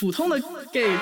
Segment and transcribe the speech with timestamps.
[0.00, 0.38] 普通的
[0.72, 0.94] gay，gay，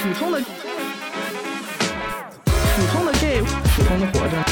[0.00, 0.40] 普通的，
[2.46, 4.42] 普通的 gay，普通的活着，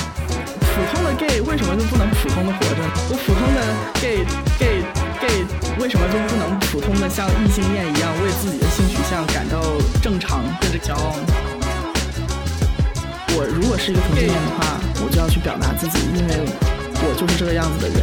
[0.60, 2.82] 普通的 gay 为什么就不能普通的活着？
[3.08, 3.58] 我普通的
[4.02, 4.26] gay
[4.58, 4.84] gay
[5.22, 5.46] gay
[5.78, 9.62] 为什么就不能普通的像异性恋一样为自己的性取向感到
[10.02, 11.53] 正常或者骄傲呢？
[13.36, 16.46] 我如果是一个同性恋的话，我就要去表达自己，因为
[17.02, 17.98] 我就是这个样子的人。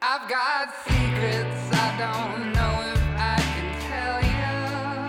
[0.00, 5.06] I've got secrets I don't know if I can tell you.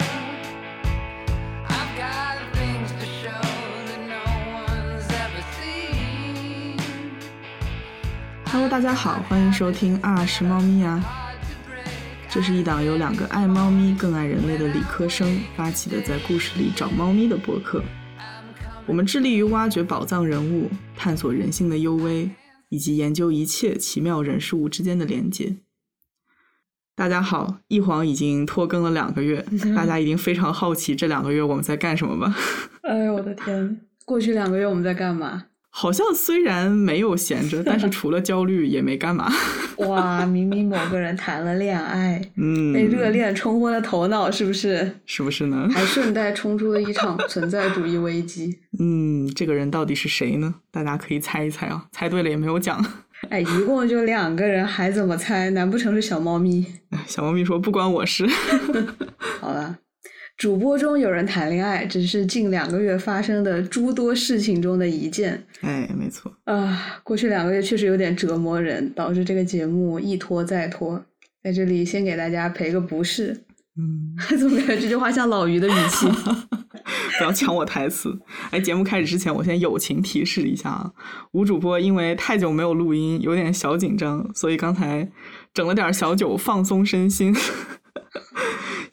[1.67, 3.41] I've got things to show
[3.87, 4.21] that no
[4.53, 6.77] one's ever seen.
[8.51, 11.01] Hello，大家好，欢迎收听啊是猫咪啊.
[12.35, 17.81] 这是一档由两个爱猫咪更爱人类的理科生发起的在故事里找猫咪的播客。
[18.85, 22.29] 我们致力于挖掘宝藏人物，探索人性的幽微，
[22.67, 25.55] 以及研究一切奇妙人事物之间的连接。
[26.93, 32.35] 大家好，一晃已经拖更了两个月，大家一定非常好奇这两个月我们在干什么吧？
[32.83, 33.79] 哎呦我的天！
[34.03, 35.45] 过去两个月我们在干嘛？
[35.77, 39.29] 好像虽然没有闲着，但是 除了焦虑也没干嘛。
[39.79, 44.89] 哇，明明某个人谈了恋爱，嗯，被热恋冲昏了头脑，是不是？
[45.05, 45.67] 是不是呢？
[45.69, 48.57] 还顺带冲出了一场存在主义危机。
[48.79, 50.55] 嗯，这个人到底是谁呢？
[50.71, 52.81] 大家可以猜一猜啊，猜对了也没有奖。
[53.29, 55.49] 哎，一共就两个人，还怎么猜？
[55.49, 56.65] 难不成是小猫咪？
[57.05, 58.25] 小猫咪说不关我事。
[59.41, 59.77] 好了，
[60.37, 65.41] 主播中有人谈恋爱，只是近两个月发生的诸多事情中的一件。
[65.61, 71.03] 哎，没错，啊，过去两个月确实有点折磨人，导致这个节目一拖再拖。
[71.41, 73.45] 在这里先给大家赔个不是，
[73.77, 76.05] 嗯， 怎么感觉这句话像老于的语气？
[77.17, 78.19] 不要抢我台词。
[78.51, 80.91] 哎，节目开始之前，我先友情提示一下啊，
[81.31, 85.09] 吴主播因为太久没有录音，有点小紧张，所以刚才
[85.53, 87.33] 整了点小酒放松身心。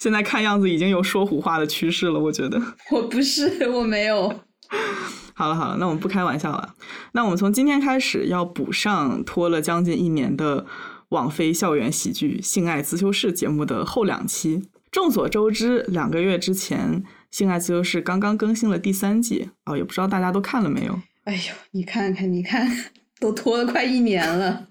[0.03, 2.61] 现在看样子已经有说胡话的趋势了，我觉得。
[2.91, 4.41] 我不是，我没有。
[5.33, 6.75] 好了好了，那我们不开玩笑了。
[7.13, 10.67] 那我们从今天开始要补上拖了将近一年的
[11.11, 14.65] 网飞校园喜剧《性爱自修室》节目的后两期。
[14.91, 20.99] 众所周知，两个月之前，《性爱自修室》刚刚更新了第三季哦，也不知道大家都看了没有。
[21.27, 22.69] 哎呦，你看看， 你看，
[23.21, 24.67] 都拖了快一年了。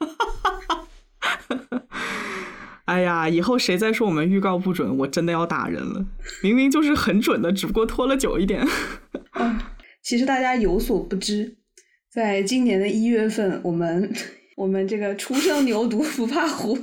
[2.91, 6.05] 哎呀，以后谁再说我们预告不准，我真的要打人了。
[6.43, 8.67] 明明就是很准的，只不过拖了久一点。
[9.31, 11.55] 啊，其实大家有所不知，
[12.11, 14.11] 在今年的一月份，我们
[14.57, 16.77] 我们这个初生牛犊不怕虎，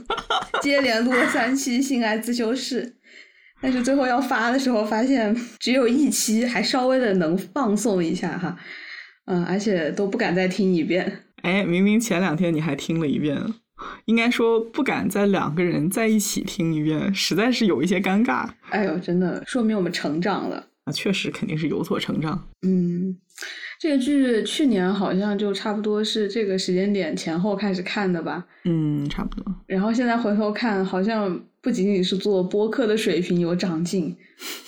[0.63, 2.83] 接连录了三期《性爱自修室》，
[3.61, 8.57] 但是最后要发的时候，发现只有一期，还稍微的能放送一下哈，
[9.27, 11.25] 嗯，而且都不敢再听一遍。
[11.43, 13.37] 哎，明明前两天你还听了一遍，
[14.07, 20.57] 应该说不敢在两个人在一起听一遍，实在是有一些尴尬哎呦，真的说明我们成长了。
[20.85, 20.93] 啊。
[20.93, 22.49] 确实肯定是有所成长。
[22.63, 23.17] 嗯，
[23.79, 28.45] 这个剧去年好像就差不多是这个时间点前后开始看的吧。
[28.65, 29.55] 嗯，差不多。
[29.67, 34.17] 然后现在回头看，好像不仅仅是做播客的水平有长进，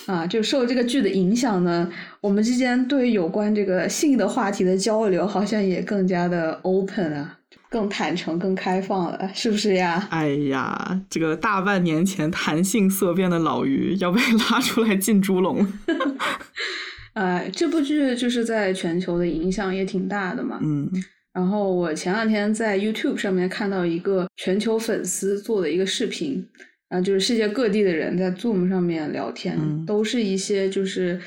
[0.06, 1.90] 啊，就受这个剧的影响呢，
[2.20, 7.38] 我们之间对有关这个性的话题的交流，好像也更加的 open 啊，
[7.70, 10.08] 更坦诚、更开放了，是不是呀？
[10.10, 14.20] 哎呀，这个大半年前谈性色变的老于要被
[14.50, 15.66] 拉出来进猪笼。
[17.14, 20.58] 呃，这部剧就是在全球的影响也挺大的嘛。
[20.62, 20.90] 嗯
[21.32, 26.44] 然后我前两天在 YouTube 上面看到一个全球粉丝做的一个视频，
[26.88, 31.20] 啊，就是世界各地的人在 Zoom 上面聊天，嗯都是一些就是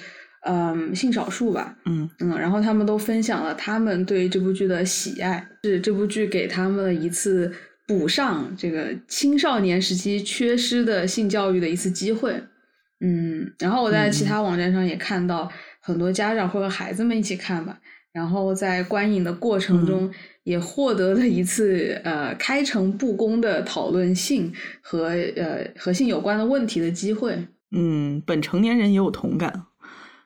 [0.46, 7.52] 嗯性少数吧，嗯嗯，然后他们都分享了他们对这部剧的喜爱，是这部剧给他们一次
[7.88, 12.34] 补上这个青少年时期缺失的性教育的一次机会。
[13.00, 15.52] 嗯，然后我在其他网站上也看到
[15.82, 17.78] 很多家长会和孩子们一起看吧，
[18.12, 20.09] 然后在观影的过程中
[20.44, 27.38] 也获得了一次呃开诚布公的讨论性和呃和性有关的问题的机会。
[27.76, 29.66] 嗯，本成年人也有同感。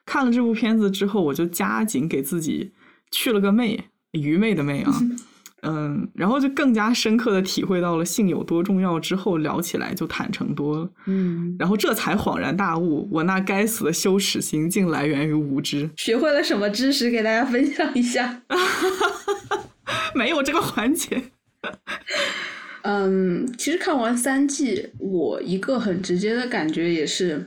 [0.08, 2.72] 看了这部片子之后，我就加紧给自己
[3.10, 4.92] 去了个媚，愚昧的媚啊。
[5.62, 18.42] 嗯，然后就更加深刻的体会到了性有多重要，之后聊起来就坦诚多了，嗯，然后这才恍然大悟，我那该死的羞耻心竟来源于无知，学会了什么知识给大家分享一下？
[20.14, 21.20] 没有这个环节。
[22.82, 27.44] 嗯，其实看完三季，我一个很直接的感觉也是，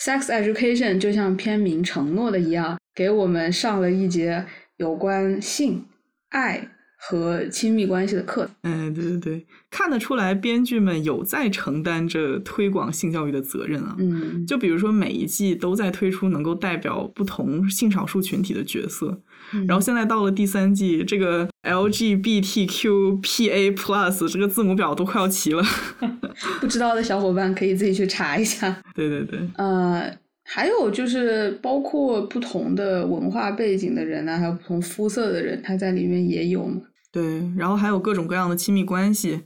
[0.00, 4.46] Sex Education 就像片名承诺的一样，给我们上了一节
[4.76, 5.84] 有关性、
[6.28, 8.48] 爱和亲密关系的课。
[8.62, 13.96] 哎，对对对，看得出来编剧们有在承担着推广性教育的责任啊。
[13.98, 19.20] 嗯，就比如说每一季都在推出能够代表不同性少数群体的角色，
[19.66, 25.62] 然后现在到了第三季，这个 LGBTQPA Plus 这个字母表都快要齐了。
[26.60, 28.82] 不知道的小伙伴可以自己去查一下。
[28.94, 30.10] 对对对，呃，
[30.44, 36.80] 还有就是包括不同的文化背景的人啊，还有不同肤色的人，他在里面也有嘛。
[37.10, 39.40] 对，然后还有各种各样的亲密关系，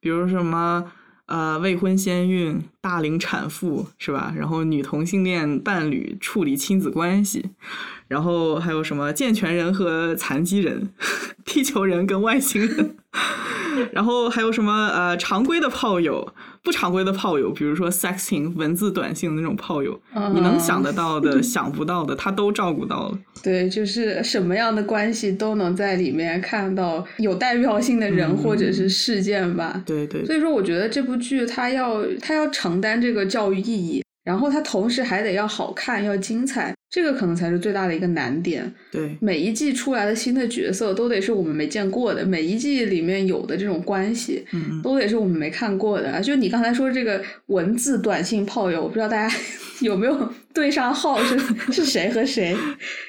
[0.00, 0.84] 比如什么
[1.26, 4.32] 呃未婚先孕、大龄产妇是吧？
[4.36, 7.44] 然后女同性恋伴侣处理亲子关系，
[8.06, 10.90] 然后还有什么健全人和残疾人、
[11.44, 12.96] 地球人跟外星人，
[13.92, 16.32] 然后还有什么呃常规的炮友、
[16.62, 20.00] 不常规的炮友，比如说 sexting 文字短信的那种炮友，
[20.32, 23.18] 你能想得到的、 想不到的，他都照顾到了。
[23.40, 29.80] 对，就是什么样的关系都能在里面看到有代表性的人嗯或者是事件吧。
[29.86, 38.70] 对对所以说，我觉得这部剧它要它要承担这个教育意义，然后它同时还得要好看、要精彩，这个可能才是最大的一个难点。
[38.92, 44.82] 对，每一季出来的新的角色都得是我们没见过的，每一季里面有的这种关系嗯嗯。
[44.82, 46.20] 都得是我们没看过的。
[46.20, 49.34] 就你刚才说这个文字短信炮友，我不知道大家
[49.80, 51.38] 有没有 对上号是
[51.72, 52.54] 是谁和谁？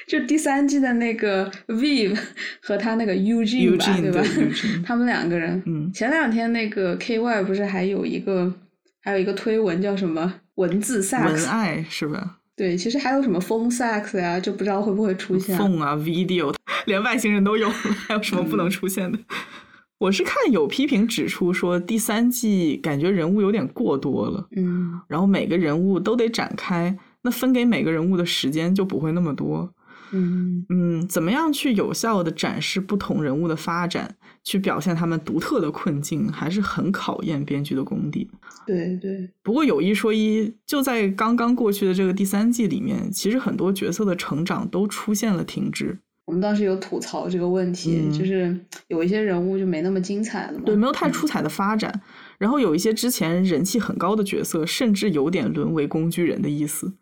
[0.06, 2.16] 就第三季的那个 Viv
[2.62, 4.48] 和他那个 Eugene 吧 Eugene，对吧对
[4.86, 8.52] 他们两个人，嗯前两天那个 KY 不是还有一个
[9.00, 11.24] 还有一个推文叫什么文字 sex？
[11.24, 12.38] 文爱是吧？
[12.56, 15.58] 对，其实还有什么 phone sex 呀，就不知道会不会出现。
[15.58, 16.54] phone 啊，video，
[16.86, 17.74] 连外星人都有了，
[18.06, 19.18] 还有什么不能出现的？
[19.98, 29.70] 我是看有批评指出说，第三季感觉人物有点过多了，嗯然后每个人物都得展开，那分给每个人物的时间就不会那么多。
[30.12, 38.28] 嗯嗯，怎么样去有效的展示不同人物的发展，去表现他们独特的困境，还是很考验编剧的功底。
[38.66, 45.98] 对对，不过有一说一，就在刚刚过去的这个第三季里面，其实很多角色的成长都出现了停滞。
[46.26, 50.62] 我们当时有吐槽这个问题，嗯就是有一些人物就没那么精彩了嘛。
[50.64, 52.02] 对，没有太出彩的发展。
[52.38, 56.94] 然后有一些之前人气很高的角色，甚至有点沦为工具人的意思。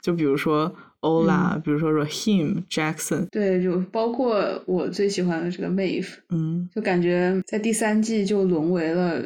[0.00, 9.22] 就比如说 Ola，、比如说 Raheem Jackson，对，就包括我最喜欢的这个 Maeve，嗯，就感觉在第三季就沦为了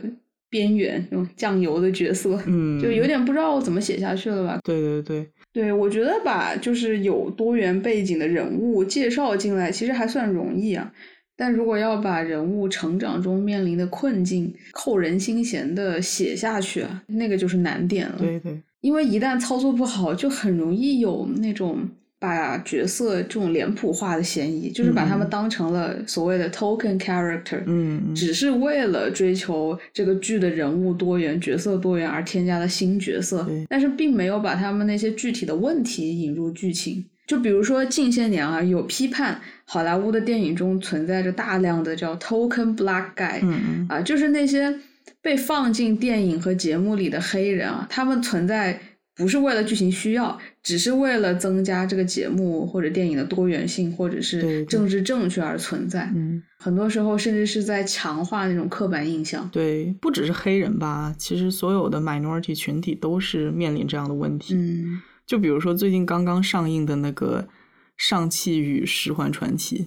[0.48, 2.80] 边缘那种酱油的角色，嗯。
[2.80, 4.60] 就有点不知道怎么写下去了吧。
[4.64, 10.92] 对对对，对，我觉得把就是有多元背景的人物介绍进来，其实还算容易啊。
[11.36, 18.16] 但如果要把人物成长中面临的困境扣人心弦的写下去啊，那个就是难点了。
[18.18, 21.88] 对对，因为一旦操作不好，就很容易有那种
[22.18, 25.30] 把角色这种脸谱化的嫌疑，就是把他们嗯。
[25.30, 28.14] 当成了所谓的 token character，嗯，嗯。
[28.14, 37.04] 只是为了追求这个剧的人物多元、角色多元而添加的新角色，但是并没有把他们那些具体的问题引入剧情。
[37.26, 43.86] 就比如说近些年啊，有批判好莱坞的电影中存在着大量的叫 token black guy，、嗯嗯。
[43.88, 44.74] 啊，就是那些
[45.20, 48.80] 被放进电影和节目里的黑人啊，他们存在
[49.14, 56.10] 不是为了剧情需要，只是为了增加这个节目或者电影的多元性，或者是政治正确而存在。
[56.14, 59.46] 嗯，很多时候甚至是在强化那种刻板印象。
[59.52, 64.54] 对，不只是黑人吧，其实所有的 minority 群体都是面临这样的问题。
[64.54, 67.46] 嗯，就比如说最近刚刚上映的那个
[67.98, 69.84] 《上汽与十环传奇》，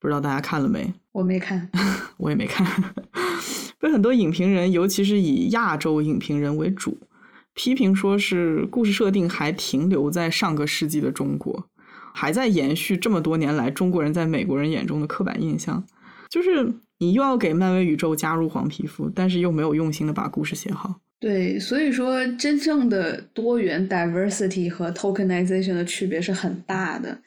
[0.00, 0.92] 不知道大家看了没？
[1.12, 1.70] 我没看。
[2.18, 2.66] 我也没看。
[3.80, 6.98] 被很多影评人，尤其是以亚洲影评人为主，
[7.54, 11.66] 批评说是故事设定还停留在上个世纪的中国，
[12.12, 15.82] 还在延续这么多年来中国人在美国人眼中的刻板印象。
[16.28, 21.00] 就是你又要给漫威宇宙加入黄皮肤，但是又没有用心的把故事写好。
[21.18, 27.18] 对，所以说真正的多元 diversity 和 tokenization 的区别是很大的。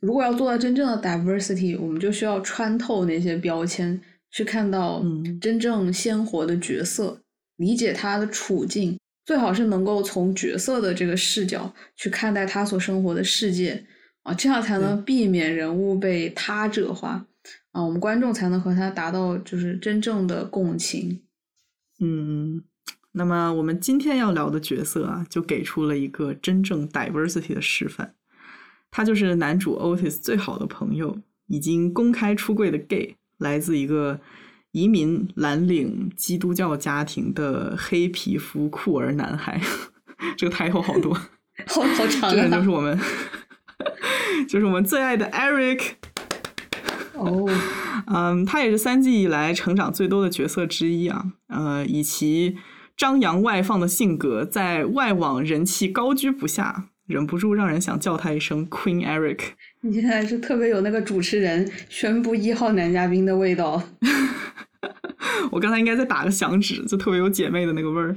[0.00, 4.00] 如果要做到真正的 diversity，我们就需要穿透那些标签，
[4.32, 7.22] 去看到嗯真正鲜活的角色，
[7.56, 13.86] 理解他的处境，最好是能够从角色的这个视角去看待他所生活的世界
[14.22, 17.26] 啊，这样才能避免人物被他者化
[17.72, 21.22] 啊，我们观众才能和他达到就是真正的共情。
[22.00, 22.64] 嗯，
[23.12, 28.14] 那么我们今天要聊的角色啊，就给出了一个真正 diversity 的示范。
[28.90, 34.20] 他就是男主 Otis 最好的朋友，已经公开出柜的 gay，来自一个
[34.70, 39.60] 移民蓝领基督教家庭的黑皮肤酷儿男孩。
[40.38, 41.12] 这个抬头好多。
[41.66, 42.72] 好好长这个人就是啊！
[42.72, 42.98] 我们，
[44.48, 45.90] 就是我们最爱的 Eric。
[47.14, 47.46] 哦，
[48.08, 51.32] 嗯，他也是三季以来成长最多的角色之一啊。
[51.48, 52.56] 呃，以其
[52.96, 59.38] 张扬外放的性格，在外网人气高居不下，忍不住让人想叫他一声 Queen Eric。
[59.82, 63.82] 你现在是特别有那个主持人宣布一号男嘉宾的味道。
[65.52, 68.16] 我刚才应该再打个响指，就特别有姐妹的那个味儿。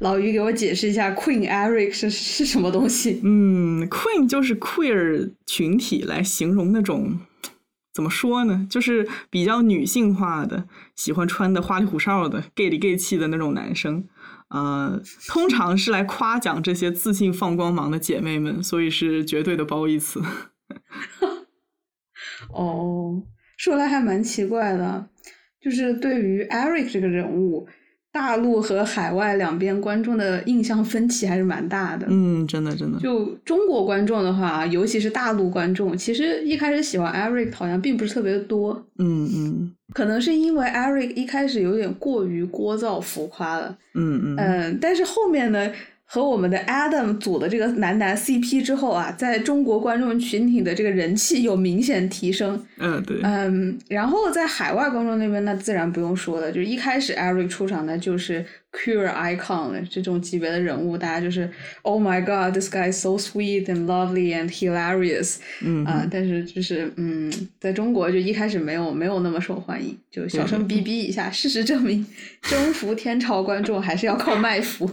[0.00, 3.20] 老于给我解释一下 Queen Eric 是是什么东西？
[3.22, 7.18] 嗯，Queen 就是 queer 群体来形容那种。
[7.92, 8.64] 怎么说呢？
[8.70, 14.04] 就是比较女性化的，喜欢穿的花里胡哨的、gay 里 gay 气的那种男生，
[14.48, 20.22] 呃，通常是来夸奖这些自信放光芒的姐妹们，所以是绝对的褒义词。
[22.50, 23.22] 哦，
[23.56, 25.08] 说来还蛮奇怪的，
[25.60, 27.68] 就是对于 Eric 这个人物，
[28.18, 32.04] 大陆和海外两边观众的印象分歧还是蛮大的。
[32.10, 39.72] 嗯，真的真的，就中国观众的话，尤其是大陆观众，其实一开始喜欢 Eric 好像并不是特别的多，嗯嗯。
[39.94, 44.36] 可能是因为 Eric 一开始有点过于聒噪浮夸了，嗯嗯。
[44.36, 45.70] 嗯，但是后面呢，
[46.10, 61.50] 和我们的 Adam 组的这个男男 CP 之后啊，在中国观众群体的这个人气有明显提升，嗯，对，嗯，然后在海外观众那边，那自然不用说了，就是一开始 Eric 出场呢就是 queer icon，这种级别的人物，大家就是
[61.82, 71.30] Oh my God, this guy is so sweet and lovely and hilarious 嗯啊、但是就是嗯，在中国就一开始没有没有那么受欢迎，就小声逼逼一下。
[71.30, 72.06] 事实证明，
[72.42, 74.90] 征服天朝观众还是要靠卖腐。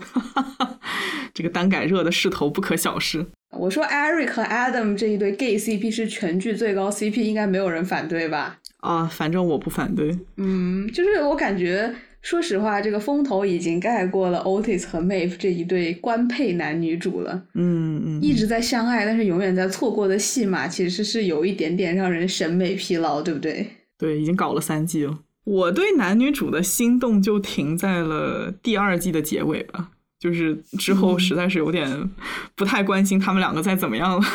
[1.34, 3.26] 这个单改热的势头不可小视。
[3.52, 8.58] 我说 Eric 和 Adam 这一对 gay CP 是全剧最高 CP，应该没有人反对吧？
[8.82, 10.18] 啊，反正我不反对。
[10.38, 11.94] 嗯，就是我感觉，
[12.26, 17.40] 说实话，这个风头已经盖过了 Otis 和 Maeve 这一对官配男女主了。
[17.54, 23.68] 嗯嗯，一直在相爱，但是永远在错过的戏码，其实是有一点点让人审美疲劳，对不对？
[24.00, 25.20] 对，已经搞了三季了。
[25.44, 32.10] 我对男女主的心动就停在了第二季的结尾吧，就是之后实在是有点
[32.56, 34.26] 不太关心他们两个再怎么样了。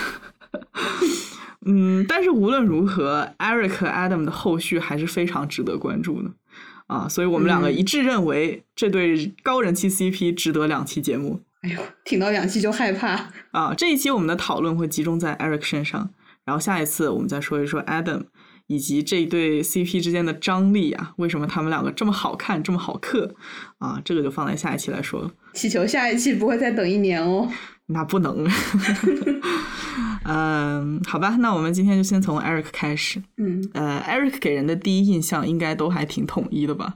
[1.67, 6.31] 嗯，但是无论如何，Eric 和 Adam 的后续还是非常值得关注的
[6.91, 13.31] 啊，所以我们两个一致认为这对高人气 CP 值得两期节目哎呦，听到两期就害怕。
[13.53, 13.73] 啊。
[13.77, 16.11] 这一期我们的讨论会集中在 Eric 身上，
[16.45, 18.25] 然后下一次我们再说一说 Adam
[18.67, 23.37] 以及这一对 CP 之间的张力啊，为什么他们两个这么好看，这么好磕
[23.79, 24.03] 啊？
[24.05, 25.31] 这个就放在下一期来说了。
[25.55, 27.49] 祈求下一期不会再等一年哦。
[27.93, 28.47] 那不能。
[30.25, 33.23] 嗯，好吧，那我们今天就先从 Eric 开始。
[33.39, 36.95] 嗯，呃，Eric 给人的第一印象应该都还挺统一的吧？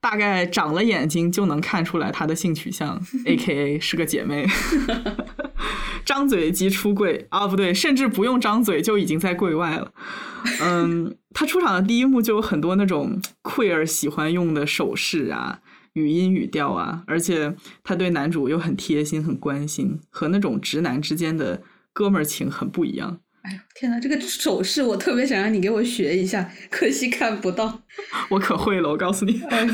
[0.00, 4.46] 大概长了眼睛就能看出来他的性取向， A.K.A 是个姐妹。
[6.04, 9.92] 张嘴即出柜啊，不对，甚至不用张嘴就已经在柜外了。
[10.62, 15.58] 嗯，他出场的第一幕就有很多那种 queer 喜欢用的手势啊、
[15.96, 21.62] 语音语调啊，而且他对男主又很贴心、很关心，和那种直男之间的
[21.94, 23.18] 哥们儿情很不一样。
[23.42, 27.80] 哎呦天呐，这个手势我特别想让你给我学一下，可惜看不到。
[28.28, 29.40] 我可会了，我告诉你。
[29.48, 29.66] 哎，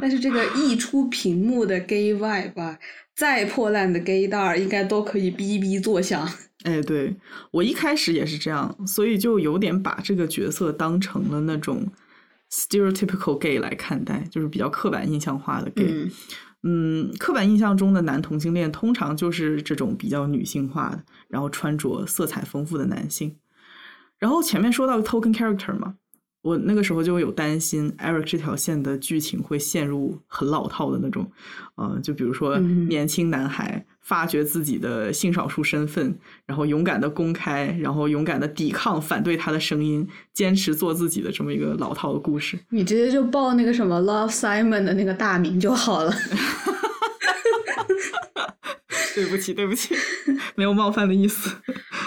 [0.00, 2.76] 但是这个溢出屏幕的 gay vibe 吧，
[3.14, 6.28] 再破烂的 gay 蛋儿应该都可以哔哔作响。
[6.64, 7.14] 哎，对
[7.52, 11.86] 我一开始也是这样，所以就有点把这个角色当成了那种
[12.50, 15.86] stereotypical gay 来看待，就是比较刻板印象化的 gay。
[15.88, 16.10] 嗯
[16.64, 23.36] 嗯，刻板印象中的男同性恋通常就是这种比较女性化的，然后穿着色彩丰富的男性。
[24.18, 25.94] 然后前面说到 token character 嘛，
[26.42, 31.30] 我那个时候就有担心 Eric 这条线的剧情会陷入很老套的那种，
[31.76, 42.58] 呃，就比如说嗯年轻男孩发掘自己的性少数身份，然后勇敢的公开，然后勇敢的抵抗反对他的声音，坚持做自己的这么一个老套的故事。
[42.70, 46.12] 你直接就报那个什么 Love Simon 的那个大名就好了。
[49.14, 49.94] 对不起，对不起，
[50.54, 51.54] 没有冒犯的意思。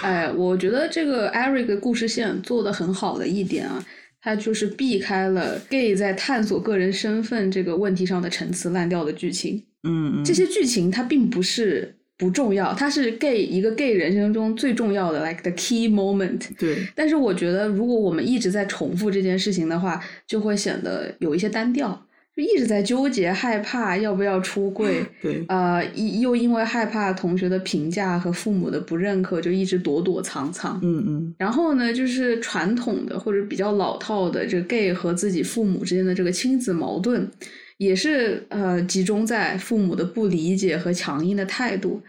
[0.02, 3.84] 哎，我觉得这个 Eric 的故事线做的很好的一点啊，
[4.22, 9.64] 他就是避开了 gay 在探索个人身份这个问题上的陈词滥调的剧情。
[9.84, 16.40] 嗯，嗯这些剧情它并不是不重要，它是 gay 一个 gay 人生中最重要的 like the key moment。
[16.60, 25.84] 对，但是我觉得，如果我们一直在重复这件事情的话，就会显得有一些单调，就一直在纠结、害怕要不要出柜， 对，呃，
[26.22, 30.80] 又因为害怕同学的评价和父母的不认可，就一直躲躲藏藏。
[30.82, 37.30] 嗯嗯然后呢，就是传统的或者比较老套的这个 gay 和自己父母之间的这个亲子矛盾，
[37.78, 42.02] 也是呃集中在父母的不理解和强硬的态度。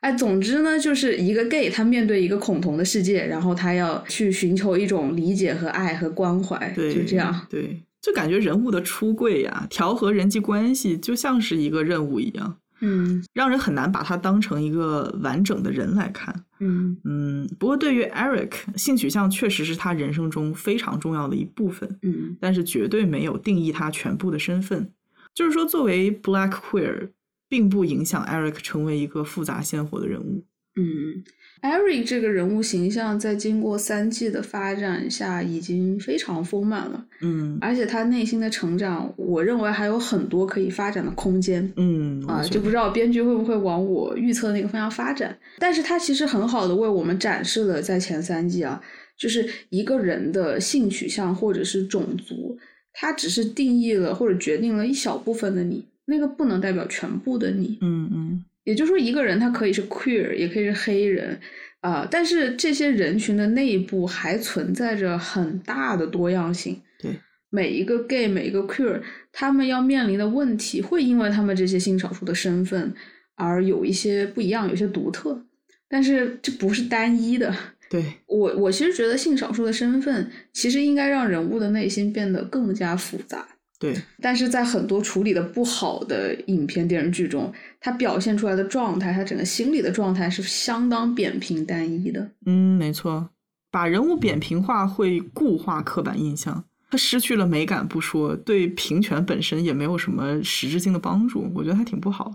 [0.00, 7.46] 哎，总之呢，就是一个 gay，他面对一个恐同的世界，然后他要去寻求一种理解和爱和关怀，对，就这样。
[7.50, 16.44] 对，就感觉人物的出柜呀、调和人际关系，就像是一个任务一样，嗯让人很难把他当成一个完整的人来看。
[16.60, 24.92] 嗯嗯，不过对于 Eric，性取向确实是他人生中非常重要的一部分，嗯但是绝对没有定义他全部的身份。
[25.34, 27.10] 就是说，作为 Black Queer，
[27.48, 30.44] 并不影响 Eric 成为一个复杂鲜活的人物。
[30.76, 31.24] 嗯
[31.66, 41.72] ，Eric 这个人物形象在经过三季的发展下，已经非常丰满了，嗯而且他内心的成长，我认为还有很多可以发展的空间。
[41.76, 45.36] 嗯啊，就不知道编剧会不会往我预测的那个方向发展。
[45.58, 48.80] 但是他其实很好的为我们展示了在前三季啊，
[49.18, 52.58] 就是一个人的性取向或者是种族，
[52.92, 57.78] 它只是定义了或者决定了一小部分的你，那个不能代表全部的你。
[57.80, 61.38] 嗯嗯也就是说，一个人他可以是 queer，也可以是黑人，
[61.80, 66.82] 啊、但是这些人群的内部还存在着很大的多样性。
[66.98, 67.12] 对，
[67.48, 72.92] 每一个 gay，每一个 queer，他们要面临的问题，会因为他们这些性少数的身份
[73.36, 75.46] 而有一些不一样，有些独特。
[75.88, 77.54] 但是这不是单一的。
[77.88, 83.46] 对， 我我其实觉得性少数的身份，其实应该让人物的内心变得更加复杂。
[83.78, 92.30] 对，但是在很多处理的不好的影片、电视剧中，他表现出来的状态，他整个心理的状态是相当扁平单一的。
[92.46, 93.28] 嗯，没错，
[93.70, 102.34] 把人物扁平化会固化刻板印象，他失去了美感不说，对平权本身也没有什么实质性的帮助，我觉得还挺不好。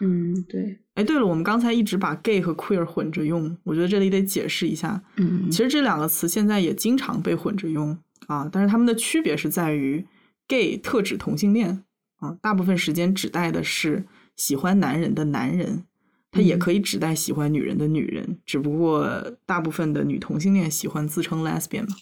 [0.00, 5.02] 嗯，对，哎，对了，我们刚才一直把 gay 和 queer 混着用，我觉得这里得解释一下。
[5.16, 10.04] 嗯其实这两个词现在也经常被混着用啊，但是它们的区别是在于
[10.48, 11.82] ，gay 特指同性恋
[12.16, 14.04] 啊，大部分时间指代的是
[14.36, 15.84] 喜欢男人的男人，
[16.30, 21.96] 他也嗯可以指代喜欢女人的女人，只不过大部分的女同性恋喜欢自称 lesbian 嘛。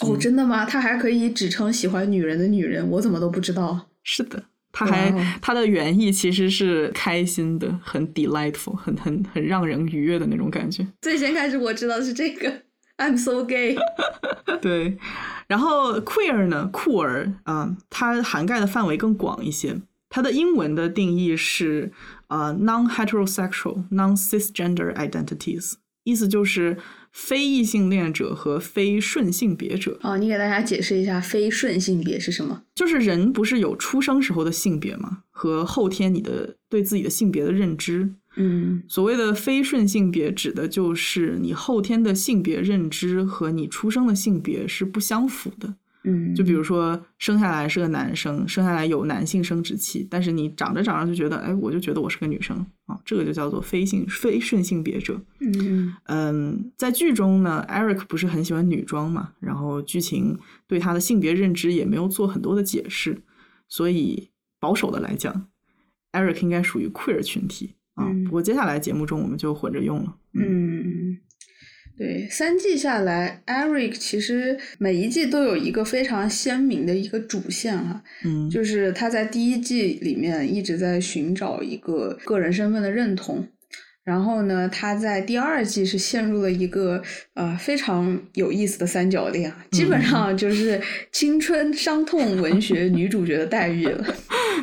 [0.00, 0.64] 哦，真的吗？
[0.64, 3.88] 他还可以指称喜欢女人的女人，我怎么都不知道。
[4.02, 10.86] 是的，他还哇哦它的原意其实是开心的，很 delightful，很很很让人愉悦的那种感觉。
[11.02, 12.62] 最先开始我知道的是这个
[12.98, 13.76] ，I'm so gay。
[14.60, 14.98] 对，
[15.46, 19.80] 然后 queer 呢，酷儿啊、它涵盖的范围更广一些。
[20.08, 21.92] 它的英文的定义是
[22.28, 26.78] 呃 non-heterosexual, non-cisgender identities，意思就是
[27.12, 29.98] 非异性恋者和非顺性别者。
[30.02, 32.62] 哦，你给大家解释一下非顺性别是什么？
[32.74, 35.24] 就是人不是有出生时候的性别吗？
[35.30, 38.14] 和后天你的对自己的性别的认知。
[38.36, 38.82] 嗯。
[38.88, 45.74] 所谓的非顺性别，指的就是你后天的性别认知和你出生的性别是不相符的。
[46.08, 52.64] 嗯，就比如说生下来是个男生，生下来有男性生殖器，但是你长着长着就觉得，哎，我就觉得我是个女生。
[52.84, 55.20] 啊，这个就叫做非性非顺性别者。
[55.40, 55.92] 嗯。
[56.04, 63.20] 嗯，在剧中呢，Eric 不是很喜欢女装嘛，然后剧情对他的性别认知也没有做很多的解释，
[63.66, 65.48] 所以保守的来讲
[66.12, 68.06] ，Eric 应该属于 queer 群体啊。
[68.08, 70.16] 嗯不过接下来节目中我们就混着用了。
[70.34, 71.16] 嗯，
[71.96, 83.46] 对，三季下来，Eric 其实每一季都有一个非常鲜明的一个主线哈、嗯，就是他在第一季里面一直在寻找一个个人身份的认同，
[84.04, 87.02] 然后呢，他在第二季是陷入了一个
[87.34, 90.80] 呃非常有意思的三角恋啊，基本上就是
[91.12, 94.04] 青春伤痛文学女主角的待遇了。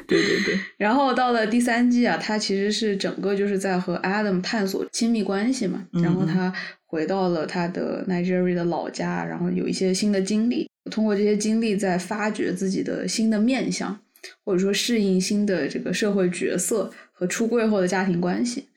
[0.07, 6.53] 对对对， 然后到了第三季啊，他其实是整个就是在和 Adam 探索亲密关系嘛，嗯然后他
[6.85, 13.99] 回到了他的 Nigeria 的老家，然后有一些新的经历，通过这些经历在发掘自己的新的面相，
[14.45, 18.69] 或者说适应新的这个社会角色和出柜后的家庭关系。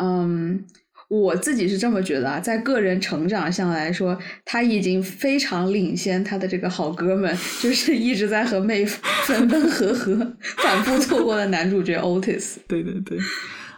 [0.00, 0.64] 嗯，
[1.08, 12.56] 我自己是这么觉得啊，在个人成长上来说，他已经非常领先他的这个好哥们，就是一直在和妹夫分分合合、反复错过的男主角 Otis。
[12.68, 13.18] 对对对，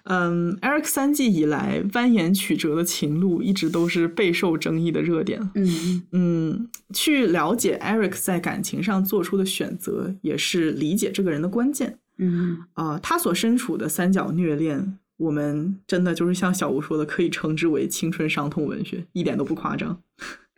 [0.06, 5.40] 嗯，Eric 三季以来蜿蜒曲折的情路一直都是备受争议的热点。
[5.54, 11.98] 嗯嗯，去了解 Eric 在感情上做出的选择，也是理解这个人的关键。
[12.18, 20.00] 嗯啊、他所身处的三角虐恋，我们真的就是像小吴说的，可以称之为青春伤痛文学，一点都不夸张。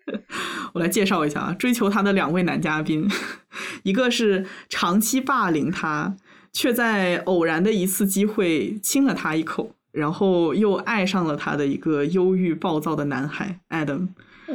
[0.73, 3.09] 我来介绍一下啊，追求他的两位男嘉宾，
[3.83, 6.15] 一个是长期霸凌他，
[6.53, 14.09] 却在偶然的一次机会亲了他一口，然后又爱上了他的一个忧郁暴躁的男孩 Adam。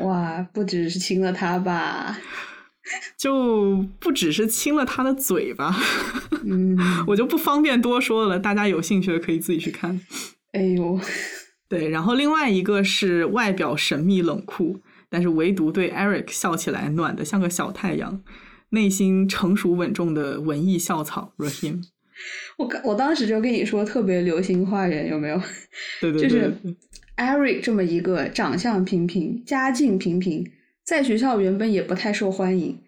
[0.04, 2.18] 哇，不只是亲了他吧？
[3.18, 5.76] 就不只是亲了他的嘴巴，
[6.46, 10.00] 嗯， 我就不方便多说了，大家有兴趣的可以自己去看。
[10.54, 11.00] 哎呦，
[11.70, 18.22] 对，然后另外一个是外表神秘冷酷，但是唯独对 Eric 笑起来暖的像个小太阳，
[18.70, 21.84] 内心成熟稳重的文艺校草 Rahim。
[22.58, 25.40] 我刚我当时就跟你说特别流行花园有没有？
[26.02, 26.76] 对对对就是对
[27.18, 30.44] Eric 这么一个长相平平、家境平平，
[30.88, 32.80] 在学校原本也不太受欢迎，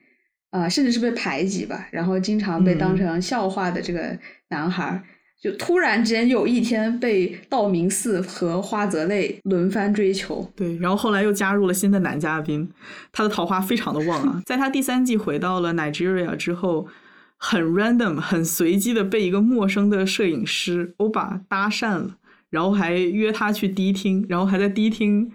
[0.51, 5.03] 啊、甚至是被排挤吧，然后经常被当嗯成笑话的这个男孩儿，
[5.43, 10.49] 就突然间有一天被道明寺和花泽类轮番追求。
[10.55, 12.71] 对，然后后来又加入了新的男嘉宾，
[13.11, 14.41] 他的桃花非常的旺啊。
[14.47, 16.87] 在他第三季回到了 Nigeria 之后，
[17.35, 22.15] 很 random、很随机的被一个陌生的摄影师欧巴搭讪了，
[22.49, 25.29] 然后还约他去迪厅，然后还在迪厅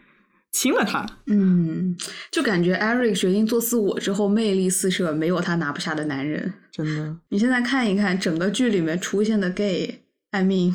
[0.54, 1.04] 亲了他。
[1.26, 1.96] 嗯，
[2.30, 6.54] 就感觉 Eric 决定做自我之后，魅力四射，没有他拿不下的男人。
[6.70, 10.72] 真的，你现在看一看整个剧里面出现的 gay，I mean，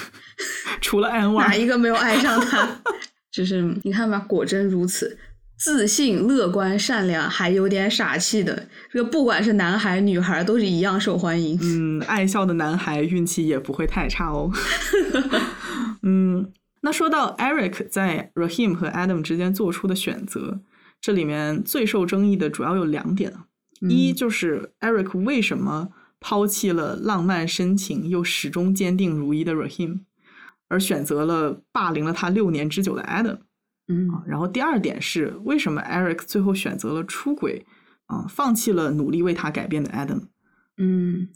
[0.80, 2.80] 除了安瓦哪，一个没有爱上他？
[3.30, 5.18] 就是你看吧，果真如此，
[5.58, 11.58] 自信、乐观、善良，还有点傻气的，这个不管是男孩女孩，都是一样受欢迎。
[11.62, 14.50] 嗯，爱笑的男孩运气也不会太差哦。
[16.02, 16.50] 嗯，
[16.84, 20.60] 那说到 Eric 在 Rahim 和 Adam 之间做出的选择，
[21.00, 23.46] 这里面最受争议的主要有两点啊。
[23.80, 25.88] 一就是 Eric 为什么
[26.20, 30.00] 抛弃了浪漫深情又始终坚定如一的 Rahim，
[30.68, 33.38] 而选择了霸凌了他六年之久的 Adam
[33.88, 34.22] 嗯啊？
[34.26, 37.64] 然后第二点是为什么 Eric 最后选择了出轨
[38.04, 40.28] 啊，放弃了努力为他改变的 Adam？
[40.76, 41.28] 嗯，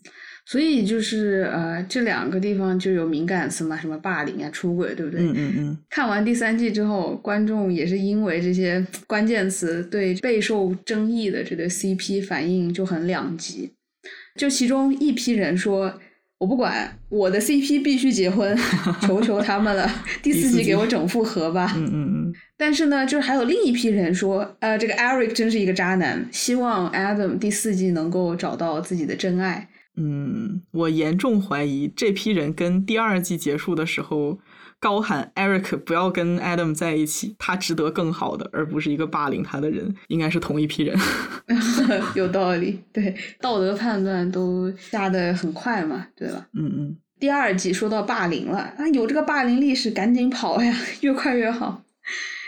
[0.50, 5.20] 所以就是呃，这两个地方就有敏感词嘛，什么霸凌啊、出轨，对不对？
[5.20, 13.70] 嗯嗯嗯，看完第三季之后，观众也是因为这些关键词对备受争议的这个 CP 反应就很两极。
[14.38, 15.92] 就其中一批人说
[16.40, 18.56] ：“我不管，我的 CP 必须结婚，
[19.02, 19.86] 求求他们了，
[20.22, 21.74] 第四季给我整复合吧。
[21.76, 29.68] 嗯嗯嗯，但是呢，就是还有另一批人说：“呃，这个 Eric 真是一个渣男，希望 Adam 第四季能够找到自己的真爱。”
[30.00, 34.38] 嗯，我严重怀疑这批人跟第二季结束的时候
[34.78, 40.96] 高喊 Eric 不要跟 Adam 在一起，他值得更好的，而不是一个霸凌他的人，应该是同一批人。
[42.14, 46.46] 有道理，对道德判断都下的很快嘛，对吧？
[46.54, 51.82] 嗯嗯，第二季说到霸凌了啊，有这个霸凌历史，赶紧跑呀， 越快越好。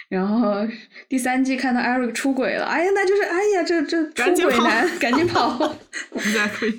[0.08, 0.66] 然后
[1.08, 5.76] 第三季看到 Eric 出轨了，哎呀，那就是哎呀，这这赶紧跑出轨男，赶紧跑。
[6.14, 6.78] exactly。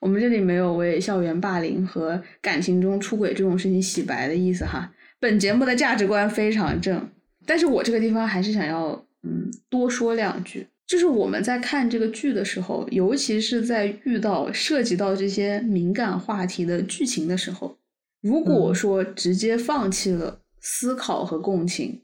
[0.00, 4.92] 我们这里没有为校园霸凌和感情中出轨这种事情洗白的意思哈。
[5.18, 7.08] 本节目的价值观非常正，
[7.46, 10.66] 但是我这个地方还是想要嗯多说两句。
[10.86, 17.78] 就是我们在看这个剧的时候，尤其是在遇到涉及到这些敏感话题的剧情的时候，
[18.22, 22.00] 如果嗯说直接放弃了思考和共情，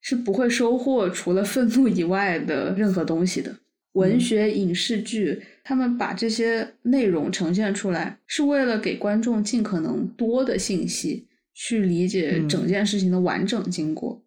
[0.00, 3.54] 是不会收获除了愤怒以外的任何东西的。
[3.92, 12.48] 文嗯学、影视剧，他们把这些内容呈现出来，是为了给观众尽可能多的信息，去理解嗯。
[12.48, 14.18] 整件事情的完整经过，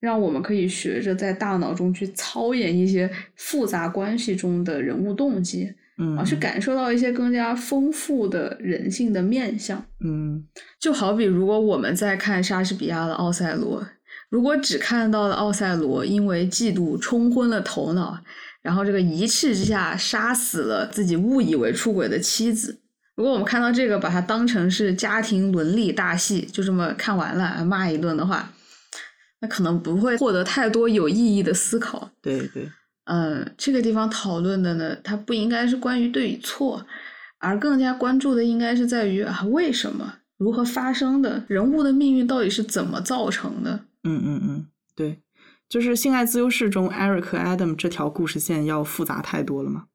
[0.00, 9.86] 让我们可以学着在大脑中去操演一些复杂关系中的人物动机，嗯，啊，去感受到一些更加丰富的人性的面相。
[10.04, 10.44] 嗯。
[10.80, 13.80] 就好比如果我们在看莎士比亚的《奥赛罗》，
[14.28, 18.18] 如果只看到了奥赛罗因为嫉妒冲昏了头脑，
[18.62, 22.78] 然后这个一气之下杀死了自己误以为出轨的妻子。
[23.14, 28.50] 如果我们看到这个，把它当成是家庭伦理大戏，就这么看完了骂一顿的话，
[29.40, 32.10] 那可能不会获得太多有意义的思考。
[32.22, 32.70] 对对，
[33.04, 36.86] 嗯，这个地方讨论的呢，它不应该是关于对与错，
[37.38, 43.80] 而更加关注的应该是在于啊，为什么、如何发生的，人物的命运到底是怎么造成的。
[44.04, 44.71] 嗯嗯嗯，对，
[45.72, 49.86] 就是《性爱自由式》中 Eric 和 Adam 这条故事线要复杂太多了嘛，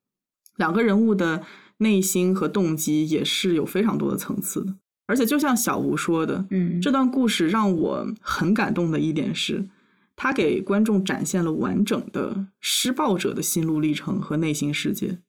[0.56, 1.44] 两个人物的
[1.78, 4.74] 内心和动机也是有非常多的层次的。
[5.06, 9.70] 而且就像小吴说的，嗯这段故事让我很感动的一点是，
[10.16, 15.20] 他给观众展现了完整的施暴者的心路历程和内心世界。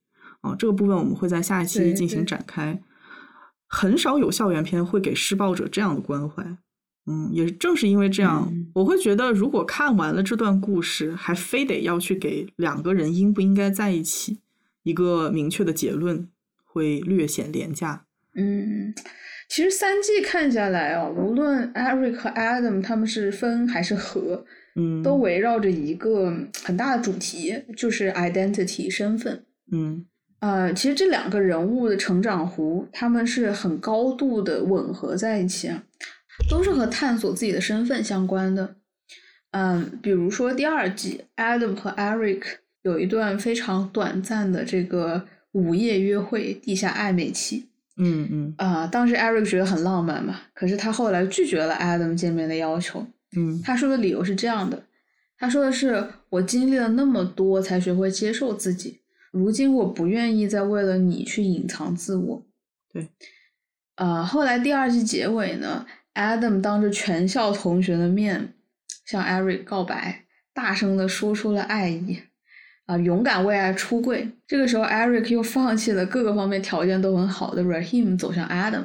[0.40, 2.80] 啊，这个部分我们会在下一期进行展开。
[3.66, 6.56] 很少有校园片会给施暴者这样的关怀。
[7.08, 14.38] 嗯，也正是因为这样，嗯我会觉得，如果看完了这段故事，还非得要去给两个人应不应该在一起
[14.82, 16.28] 一个明确的结论，
[16.64, 18.04] 会略显廉价。
[18.34, 18.94] 嗯，
[19.48, 24.44] 其实三季看下来啊，无论 Eric 和 Adam 他们是分还是合，
[24.76, 29.44] 嗯，都围绕着一个很大的主题，就是 identity 身份。
[29.72, 30.04] 嗯
[30.40, 35.82] 呃，其实这两个人物的成长弧，他们是很高度的吻合在一起啊。
[36.48, 38.76] 都是和探索自己的身份相关的。
[39.50, 42.42] 嗯，比如说第二季，Adam 和 Eric
[42.82, 47.68] 有一段非常短暂的这个午夜约会、地下暧昧期。
[47.96, 53.06] 嗯嗯啊、当时 Eric 觉得很浪漫嘛，可是他后来拒绝了 Adam 见面的要求。
[53.36, 54.84] 嗯他说的理由是这样的，
[55.36, 59.00] 他说的是我经历了那么多，才学会接受自己。
[59.32, 62.46] 如今我不愿意再为了你去隐藏自我。
[62.92, 63.08] 对，
[63.96, 65.84] 呃，后来第二季结尾呢
[66.18, 68.52] ，Adam 当着全校同学的面
[69.06, 72.18] 向 Eric 告白，大声的说出了爱意，
[72.86, 74.28] 啊、勇敢为爱出柜。
[74.46, 78.84] 这个时候，Eric 又放弃了各个方面条件都很好的 Rahim，走向 Adam。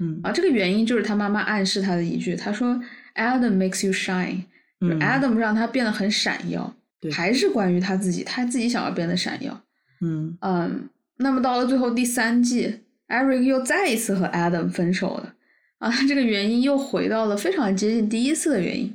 [0.00, 2.80] 嗯啊，这个原因就是他妈妈暗示他的一句，他说
[3.16, 4.44] Adam makes you shine，
[4.80, 9.60] 就是嗯 Adam 让他变得很闪耀，对还是关于他自己，他自己想要变得闪耀。
[10.00, 15.34] 嗯嗯，那么到了最后第三季，Eric 又再一次和 Adam 分手了
[15.78, 18.94] 啊，这个原因又回到了非常接近第一次的原因。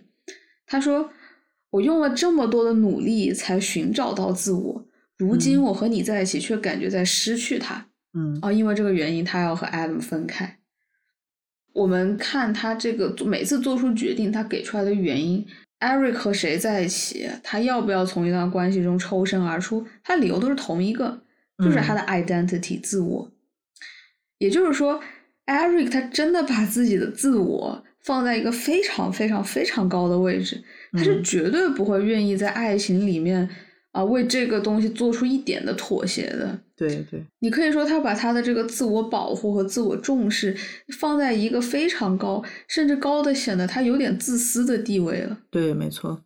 [0.65, 1.11] 他说
[1.71, 4.85] ：“我用了这么多的努力才寻找到自我，
[5.17, 7.85] 如今嗯我和你在一起，却感觉在失去他。
[8.13, 10.59] 嗯哦，因为这个原因，他要和 Adam 分开。
[11.73, 15.45] 我们看他这个每次做出决定，他给出来的原因
[15.79, 21.21] ，Eric 和谁在一起，他要不要从一段关系中抽身而出，他理由都是同一个，
[21.63, 23.31] 就是他的 identity、自我。
[24.37, 25.01] 也就是说
[25.45, 33.49] ，Eric 他真的把自己的自我放在一个非常非常非常高的位置，他是嗯绝对不会愿意在爱情里面
[33.91, 36.59] 啊、为这个东西做出一点的妥协的。
[36.75, 40.57] 对对你可以说他把他的这个自我保护和自我重视
[40.97, 45.37] 放在一个非常高，甚至高的显得他有点自私的地位了。
[45.51, 46.23] 对，没错。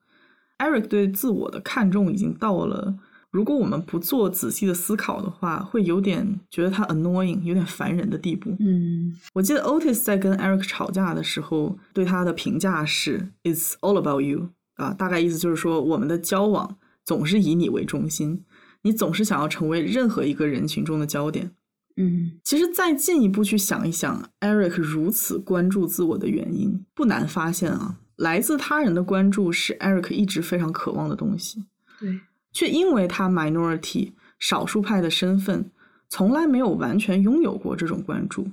[0.60, 2.95] Eric 对自我的看重已经到了，
[3.32, 8.56] 如果我们不做仔细的思考的话，会有点觉得他 annoying，有点烦人的地步。
[8.60, 9.13] 嗯。
[9.34, 18.46] 我记得 Otis 在跟 Eric 吵架的时候，对他的评价是 "It's all about you" 啊，大概意思就是说，我们的交往总是以你为中心，
[18.84, 21.52] 你总是想要成为任何一个人群中的焦点。
[21.98, 22.40] 嗯。
[22.44, 31.66] 其实再进一步去想一想，Eric 如此关注自我的原因，不难发现啊，来自他人的关注是 Eric 一直非常渴望的东西，
[32.00, 32.20] 对，
[32.58, 35.70] 却因为他 minority 少数派的身份，
[36.10, 38.48] 从来没有完全拥有过这种关注。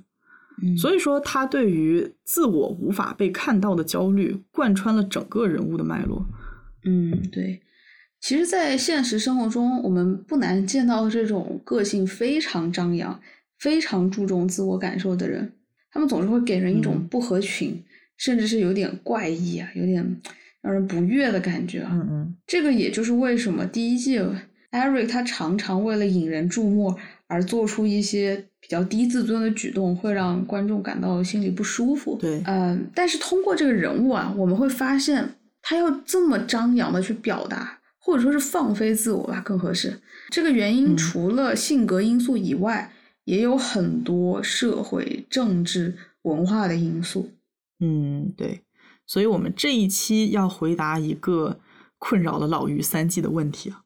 [0.63, 6.27] 嗯所以说，他对于自我无法被看到的焦虑，贯穿了整个人物的脉络。
[6.85, 7.63] 嗯对。
[8.21, 13.19] 其实，在现实生活中，我们不难见到这种个性非常张扬、
[13.59, 15.55] 非常注重自我感受的人，
[15.91, 17.83] 他们总是会给人一种嗯不合群，
[18.19, 20.21] 甚至是有点怪异啊，有点
[20.65, 22.09] 让人不悦的感觉嗯。
[22.11, 24.19] 嗯这个也就是为什么第一季
[24.73, 26.97] Eric 他常常为了引人注目
[27.29, 32.19] 而做出一些比较低自尊的举动，会让观众感到心里不舒服。
[32.21, 40.01] 对嗯、但是通过这个人物啊，我们会发现他要这么张扬的去表达，或者说是放飞自我吧，更合适。
[40.31, 42.91] 这个原因嗯除了性格因素以外，
[43.25, 47.31] 也有很多社会、政治、文化的因素。
[47.79, 48.61] 嗯，对。
[49.07, 51.59] 所以我们这一期要回答一个
[51.99, 53.83] 困扰了老于三季的问题啊，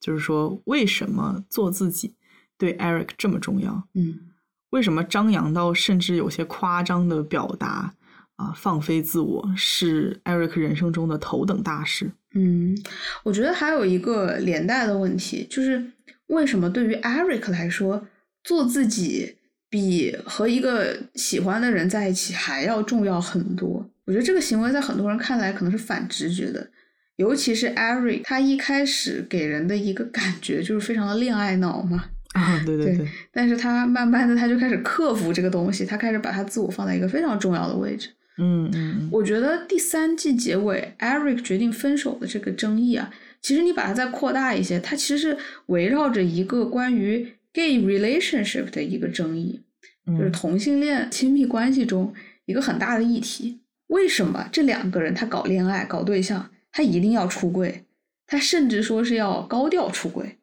[0.00, 2.14] 就是说为什么做自己
[2.56, 3.88] 对 Eric 这么重要？
[3.94, 4.28] 嗯
[4.70, 7.92] 为什么张扬到甚至有些夸张的表达
[8.36, 12.10] 啊，放飞自我是 Eric 人生中的头等大事？
[12.34, 12.74] 嗯，
[13.22, 15.92] 我觉得还有一个连带的问题，就是
[16.28, 18.06] 为什么对于 Eric 来说，
[18.42, 19.36] 做自己
[19.68, 23.81] 比和一个喜欢的人在一起还要重要很多？
[24.06, 26.68] 我觉得这个行为在很多人看来可能是反直觉的，
[27.16, 38.08] 尤其是 Eric，他一开始给人的一个感觉就是非常的恋爱脑嘛，啊，对对对对，但是他慢慢的他就开始克服这个东西，他开始把他自我放在一个非常重要的位置。
[38.38, 45.36] 嗯嗯嗯，我觉得第三季结尾，Eric 决定分手的这个争议啊，其实你把它再扩大一些，它其实是
[45.66, 49.60] 围绕着一个关于 gay relationship 的一个争议，
[50.06, 52.12] 就是嗯同性恋亲密关系中
[52.46, 53.60] 一个很大的议题。
[53.92, 57.84] 为什么这两个人他搞恋爱、搞对象，他一定要出柜？
[58.26, 60.38] 他甚至说是要高调出柜。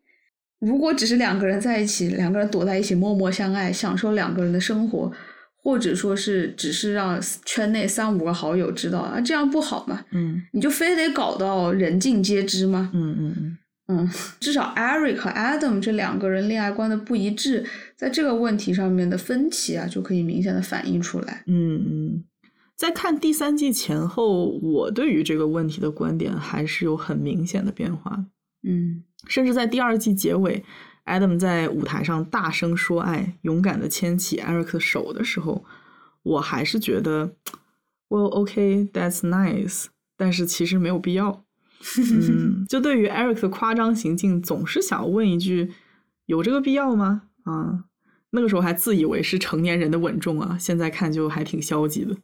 [0.59, 5.11] 如果只是两个人在一起，两个人躲在一起默默相爱，享受两个人的生活，
[5.63, 10.05] 或者说是只是让圈内三五个好友知道啊，这样不好嘛？
[10.11, 12.91] 嗯你就非得搞到人尽皆知吗？
[12.93, 13.57] 嗯嗯嗯
[13.91, 21.43] 嗯， 至少 Eric 和 Adam 这两个人恋爱观的不一致，在这个问题上面的分歧啊，就可以明显的反映出来。
[21.47, 22.23] 嗯嗯，
[22.79, 28.23] 在看第三季前后，我对于这个问题的观点还是有很明显的变化。
[28.63, 30.63] 嗯甚至在第二季结尾
[31.05, 35.65] ，Adam 在舞台上大声说爱，勇敢的牵起 Eric 的手的时候，
[36.23, 37.33] 我还是觉得
[38.07, 41.43] Well, OK, that's nice，但是其实没有必要。
[41.97, 45.73] 嗯， 就对于 Eric 的夸张行径，总是想问一句：
[46.27, 47.23] 有这个必要吗？
[47.43, 47.83] 啊，
[48.29, 52.15] 那个时候还自以为是成年人的稳重啊，现在看就还挺消极的。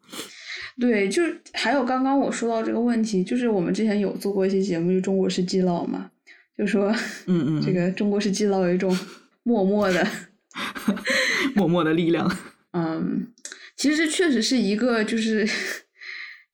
[0.80, 6.10] 对，就是还有刚刚我说到这个问题，就是我们之前有做过一些节目，就中国式基佬嘛，
[6.58, 6.94] 就说
[7.28, 8.98] 嗯嗯，这个中国式基佬有一种
[9.44, 10.08] 默默的，
[11.56, 12.30] 默默的力量。
[12.74, 13.28] 嗯，
[13.76, 15.48] 其实这确实是一个就是。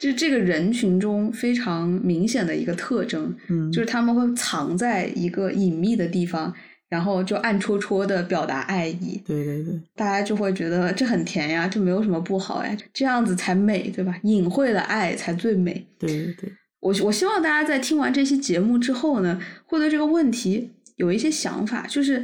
[0.02, 6.52] 就是这个人群中非常明显的一个特征，嗯，就是他们会藏在一个隐秘的地方，
[6.91, 9.19] 然后就暗戳戳的表达爱意。
[9.25, 14.15] 对对对，大家就会觉得这很甜呀，这没有什么不好呀，这样子才美，对吧？
[14.23, 15.88] 隐晦的爱才最美。
[15.97, 16.51] 对对对，
[16.82, 22.23] 我我希望大家在听完这期节目之后呢，会对这个问题有一些想法，就是。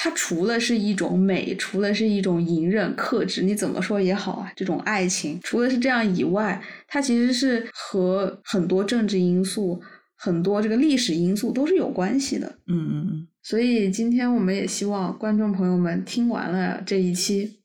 [0.00, 9.82] 它除了是一种美，除了是一种隐忍克制，你怎么说也好啊，这种爱情除了是这样以外，它其实是和很多政治因素、
[10.18, 12.58] 很多这个历史因素都是有关系的。
[12.66, 13.28] 嗯嗯嗯。
[13.42, 17.60] 所以今天我们也希望观众朋友们听完了这一期，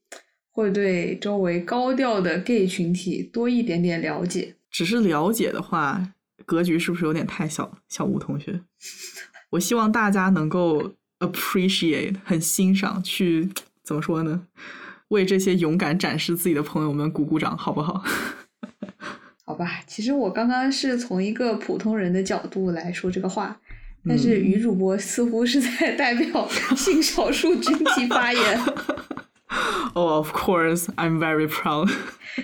[0.52, 4.56] 会对周围高调的 gay 群体多一点点了解。
[4.72, 6.14] 只是了解的话，
[6.46, 7.78] 格局是不是有点太小？
[7.90, 8.62] 小吴同学，
[9.52, 10.94] 我希望大家能够。
[11.20, 13.48] appreciate 很欣赏，去
[13.82, 14.46] 怎么说呢？
[15.08, 18.04] 为这些勇敢展示自己的朋友们鼓鼓掌，好不好？
[19.46, 23.58] 好吧，其实我刚刚是从一个普通人的角度来说这个话，
[24.08, 28.60] 但是女主播似乎是在代表 性少数群体发言。
[29.96, 31.88] Oh, of course, I'm very proud.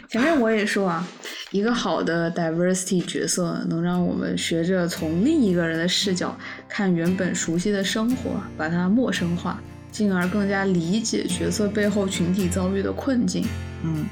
[0.08, 1.08] 前面我也说啊，
[1.50, 9.60] 一个好的 diversity 角色能让我们学着从另一个人的视角看原本熟悉的生活，把它陌生化，
[9.90, 13.44] 进而更加理解角色背后群体遭遇的困境。
[13.84, 14.06] 嗯，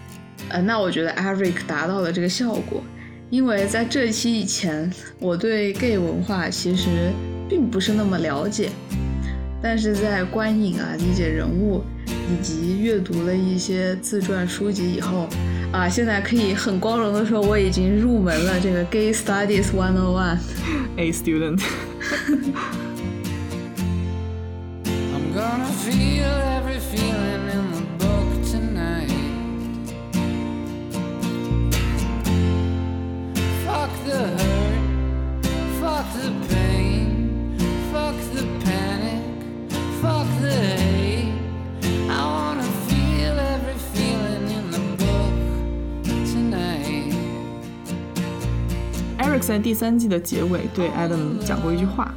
[0.49, 2.83] 呃，那我觉得 Eric 达到了这个效果，
[3.29, 7.11] 因为在这一期以前，我对 gay 文化其实
[7.49, 8.69] 并不是那么了解，
[9.61, 15.27] 但是在观影啊、理解人物以及阅读了一些自传书籍以后。
[15.73, 20.37] 啊，现在可以很光荣的说，我已经入门了这个 Gay Studies One O One。
[20.95, 21.59] A student。
[25.13, 27.06] I'm gonna feel every feeling
[34.06, 34.80] the hurt,
[35.80, 37.56] fuck the pain,
[37.92, 39.22] fuck the panic,
[40.00, 41.32] fuck the hate.
[42.08, 45.32] I wanna feel every feeling in the book
[46.26, 47.14] tonight.
[49.18, 52.14] Eric 在第三季的结尾对 Adam 讲过一句话：“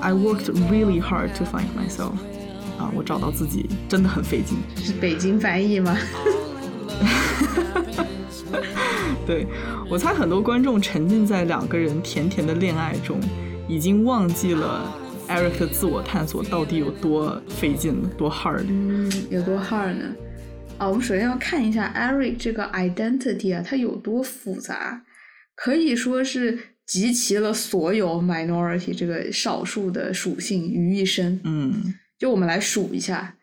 [0.00, 2.14] I worked really hard to find myself。”
[2.78, 4.58] 啊，我找到自己真的很费劲。
[4.76, 5.96] 是北京翻译吗？
[9.25, 9.45] 对
[9.89, 13.19] 我猜很多观众沉浸在两个人甜甜的恋爱中，
[13.67, 14.93] 已经忘记了
[15.27, 18.65] Eric 的自我探索到底有多费劲、多 hard。
[18.67, 20.15] 嗯，有多 hard 呢？
[20.77, 25.03] 啊，我们首先要看一下 Eric 这个 identity 啊，它有多复杂，
[25.55, 31.39] 可以说是集齐了所有 minority 这个少数的属性于一身。
[31.43, 33.35] 嗯就我们来数一下，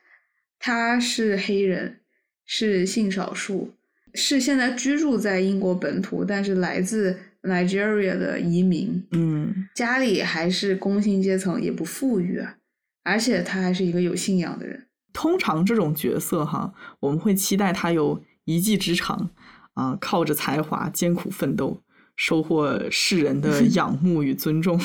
[0.58, 2.00] 他是黑人，
[2.46, 3.74] 是性少数，
[4.14, 12.56] 是现在居住在英国本土，但是来自 Nigeria 的移民，嗯家里还是工薪阶层，也不富裕啊，
[13.02, 14.86] 而且他还是一个有信仰的人。
[15.12, 19.30] 通常这种角色哈，我们会期待他有一技之长
[19.74, 21.82] 啊，靠着才华艰苦奋斗，
[22.16, 24.80] 收获世人的仰慕与尊重。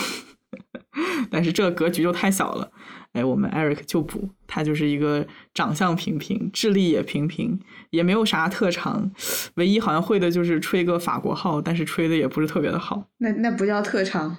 [1.30, 2.72] 但是这个格局就太小了。
[3.14, 9.12] 哎，我们 Eric 就不，他就是一个长相平平，智力也平平，也没有啥特长，
[9.56, 14.38] 唯一好像会的就是吹个法国号，但是吹的也不是特别的好，那那不叫特长，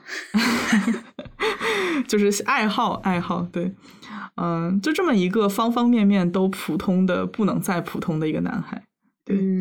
[2.06, 3.42] 就是爱好爱好。
[3.50, 3.74] 对，
[4.36, 8.82] 嗯，就这么一个方方面面都普通的不能再普通的一个男孩。
[9.24, 9.60] 对嗯，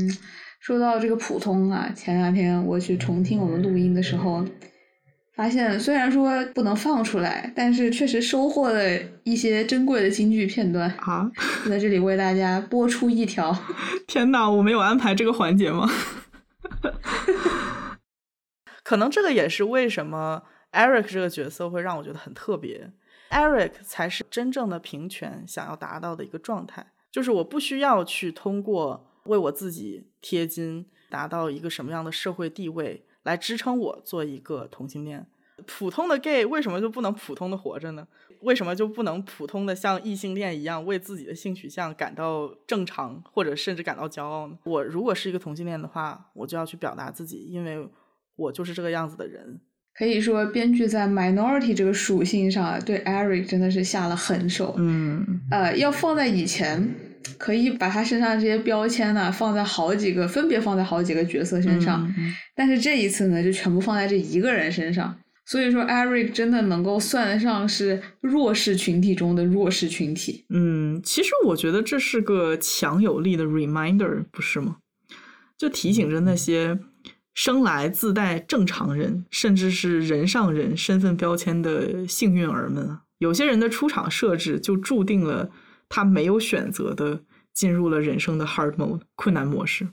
[0.60, 4.46] 说到这个普通啊，前两天我去重听我们录音的时候，
[5.40, 8.84] 发现虽然说不能放出来，但是确实收获了
[9.24, 11.32] 一些珍贵的京剧片段，啊，
[11.64, 13.58] 就在这里为大家播出一条。
[14.06, 15.90] 天哪，我没有安排这个环节吗？
[18.84, 22.92] 可能这个也是为什么 Eric 这个角色会让我觉得很特别。
[23.30, 35.26] Eric 才是真正的平权想要达到的一个状态，就是我不需要去通过为我自己贴金，达到一个什么样的社会地位来支撑我做一个同性恋，
[35.66, 38.08] 普通的 gay 为什么就不能普通的活着呢？
[38.42, 44.58] 为什么就不能普通的像异性恋一样为自己的性取向感到正常，或者甚至感到骄傲呢？
[44.64, 47.86] 我如果是一个同性恋的话，我就要去表达自己，因为
[48.38, 49.60] 我就是这个样子的人。
[49.94, 54.74] 可以说，编剧在 minority 这个属性上啊对 Eric 真的是下了狠手。
[54.78, 56.96] 嗯呃，要放在以前，
[57.38, 62.06] 可以把他身上这些标签呢放在好几个，分别放在好几个角色身上。
[62.18, 65.18] 嗯但是这一次呢，就全部放在这一个人身上。
[65.46, 70.46] 所以说，Eric 真的能够算得上是弱势群体中的弱势群体。
[70.50, 74.78] 嗯，其实我觉得这是个强有力的 reminder，不是吗？
[75.58, 76.78] 就提醒着那些
[77.34, 85.50] 生来自带正常人，甚至是人上人身份标签的幸运儿们啊，有些人的出场设置就注定了
[85.90, 87.24] 他没有选择的
[87.54, 89.90] 进入了人生的 hard mode 困难模式。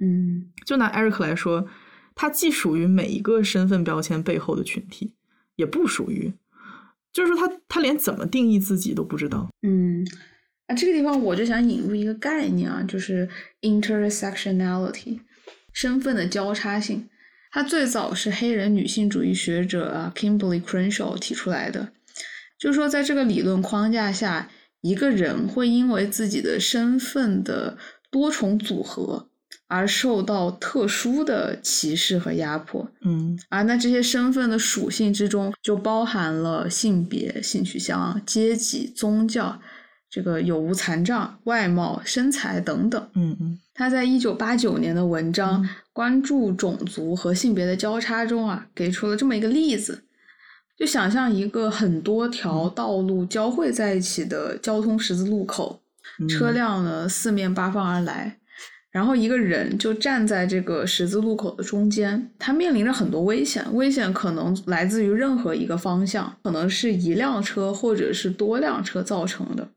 [0.00, 1.66] 嗯就拿 Eric 来说，
[2.14, 5.14] 他既属于每一个身份标签背后的群体，
[5.56, 6.32] 也不属于，
[7.12, 9.48] 就是说他他连怎么定义自己都不知道。
[9.62, 10.06] 嗯，
[10.68, 13.28] 啊，这个地方我就想引入一个概念啊，就是
[13.62, 15.20] intersectionality，
[15.72, 17.08] 身份的交叉性。
[17.50, 21.92] 它最早是黑人女性主义学者啊 Kimberly Crenshaw 提出来的，
[22.58, 24.50] 就是说在这个理论框架下，
[24.80, 27.76] 一个人会因为自己的身份的
[28.10, 29.28] 多重组合
[29.66, 32.90] 而受到特殊的歧视和压迫。
[33.04, 39.60] 嗯啊，那这些身份的属性之中，就包含了性别、性取向、阶级、宗教，
[40.08, 43.10] 这个有无残障、外貌、身材等等。
[43.14, 45.62] 嗯嗯他在一九八九年的文章
[45.92, 50.02] 《关注种族和性别的交叉》中啊，给出了这么一个例子：
[50.78, 55.82] 就想象一个很多条道路交汇在一起的交通十字路口，
[56.20, 56.28] 嗯。
[56.28, 58.38] 车辆呢四面八方而来，
[58.92, 69.68] 然后一个人就站在这个十字路口的中间，他面临着很多危险，危险可能来自于任何一个方向，可能是一辆车或者是多辆车造成的。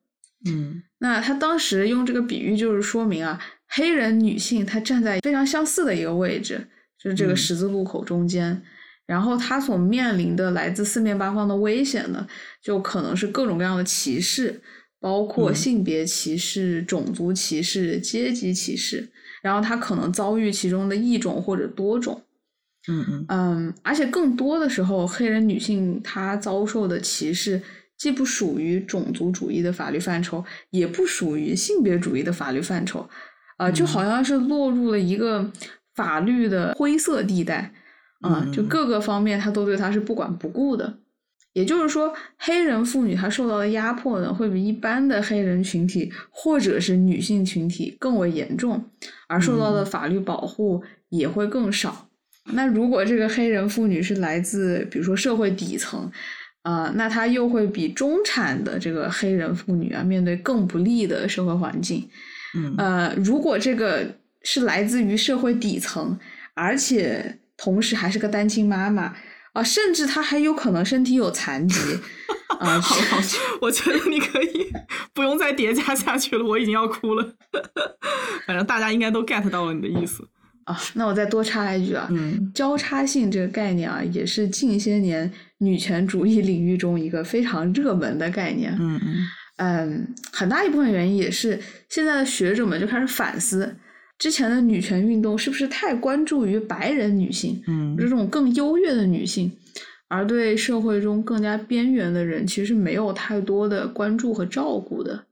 [0.46, 0.84] 嗯。
[1.00, 6.68] 那他当时用这个比喻，就是说明啊，黑人女性她站在非常相似的一个位置，
[7.04, 7.38] 就是这个嗯。
[7.38, 8.62] 十字路口中间，
[9.06, 12.26] 然后她所面临的来自四面八方的危险呢，
[12.62, 14.62] 就可能是各种各样的歧视，
[15.00, 15.56] 包括嗯。
[15.56, 19.10] 性别歧视、种族歧视、阶级歧视，
[19.42, 22.22] 然后她可能遭遇其中的一种或者多种。
[22.88, 23.26] 嗯嗯。
[23.28, 27.62] 嗯，而且更多的时候，黑人女性她遭受的歧视，
[27.98, 33.08] 既不属于种族主义的法律范畴，也不属于性别主义的法律范畴，
[33.58, 35.52] 啊、就好像是落入了一个
[35.94, 37.72] 法律的灰色地带，
[38.22, 40.98] 啊、就嗯各个方面他都对他是不管不顾的。
[41.54, 48.82] 也就是说，黑人妇女她受到的压迫呢，会比一般的黑人群体或者是女性群体更为严重，
[49.28, 52.08] 而受到的嗯法律保护也会更少。
[52.54, 56.10] 那如果这个黑人妇女是来自比如说社会底层，
[56.62, 62.08] 啊、那她又会比中产的这个黑人妇女啊，面对更不利的社会环境。
[62.56, 64.08] 嗯呃，如果这个
[64.44, 66.18] 是来自于社会底层，
[66.54, 69.14] 而且同时还是个单亲妈妈
[69.54, 71.78] 啊、甚至她还有可能身体有残疾
[72.60, 73.24] 啊， 好了好了，
[73.62, 74.72] 我觉得你可以
[75.14, 77.36] 不用再叠加下去了，我已经要哭了。
[78.48, 80.26] 反正大家应该都 get 到了你的意思。
[80.64, 88.74] 啊，那我再多插一句啊，嗯交叉性这个概念啊，也是近些年女权主义领域中一个非常热门的概念。
[88.80, 89.16] 嗯嗯
[89.58, 91.60] 嗯，很大一部分原因也是
[91.90, 93.76] 现在的学者们就开始反思，
[94.22, 99.52] 之前的女权运动是不是太关注于白人女性，嗯这种更优越的女性，
[100.08, 105.26] 而对社会中更加边缘的人其实没有太多的关注和照顾的。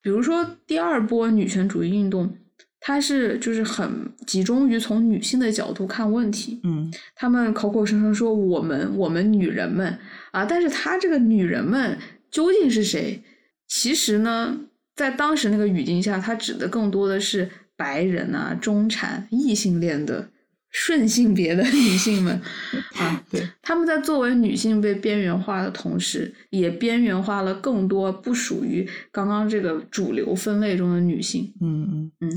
[0.00, 2.34] 比如说第二波女权主义运动，
[2.80, 9.98] 它是就是很集中于从女性的角度看问题，嗯他们口口声声说我们我们女人们
[10.30, 11.98] 啊，但是他这个女人们
[12.30, 13.22] 究竟是谁？
[13.68, 14.60] 其实呢，
[14.96, 20.28] 在当时那个语境下，它指的更多的是白人啊、中产、异性恋的
[20.70, 22.40] 顺性别的女性们
[22.98, 23.24] 啊。
[23.30, 31.52] 对，她们在作为女性被边缘化的同时，也边缘化了更多不属于刚刚这个主流分类中的女性。
[31.60, 32.30] 嗯嗯嗯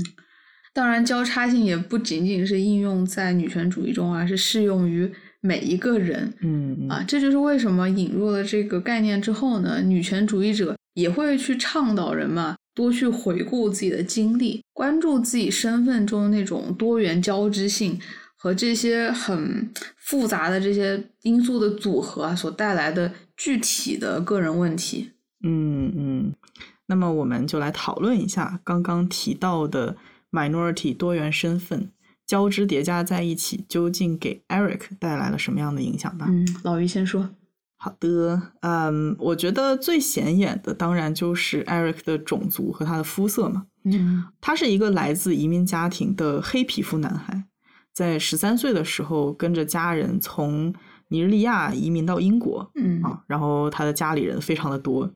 [0.74, 5.10] 当然，交叉性也不仅仅是应用在女权主义中，而是适用于
[5.40, 7.04] 每一个人嗯啊。
[7.08, 17.98] 这就是为什么引入了这个概念之后呢，女权主义者也会去倡导人们啊多去回顾自己的经历，关注自己身份中那种多元交织性
[18.36, 25.10] 和这些很复杂的这些因素的组合啊所带来的具体的个人问题。
[25.42, 26.32] 嗯嗯。
[26.86, 29.96] 那么我们就来讨论一下刚刚提到的
[30.30, 31.90] minority 多元身份
[32.24, 36.26] 交织叠加在一起，究竟给 Eric 带来了什么样的影响吧？
[36.28, 37.30] 嗯，老于先说。
[37.80, 43.66] 好的，嗯，我觉得最显眼的当然就是 Eric 的种族和他的肤色嘛。
[43.84, 47.44] 嗯他是一个来自移民家庭的黑皮肤男孩，
[47.94, 50.74] 在十三岁的时候跟着家人从
[51.08, 52.70] 尼日利亚移民到英国。
[52.74, 55.10] 嗯啊，然后他的家里人非常的多，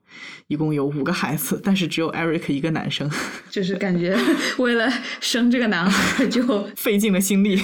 [0.49, 3.11] 一共有五个孩子，但是只有 Eric 一个男生，
[3.51, 4.16] 就是感觉
[4.59, 4.88] 为了
[5.20, 6.43] 生这个男孩就
[6.76, 7.61] 费尽了心力。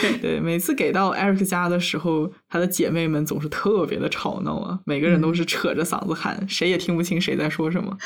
[0.00, 7.96] 对对，每次给到 Eric 家的时候，他的姐妹们总是特别的吵闹啊，每个人都是扯着嗓子喊，谁也听不清谁在说什么。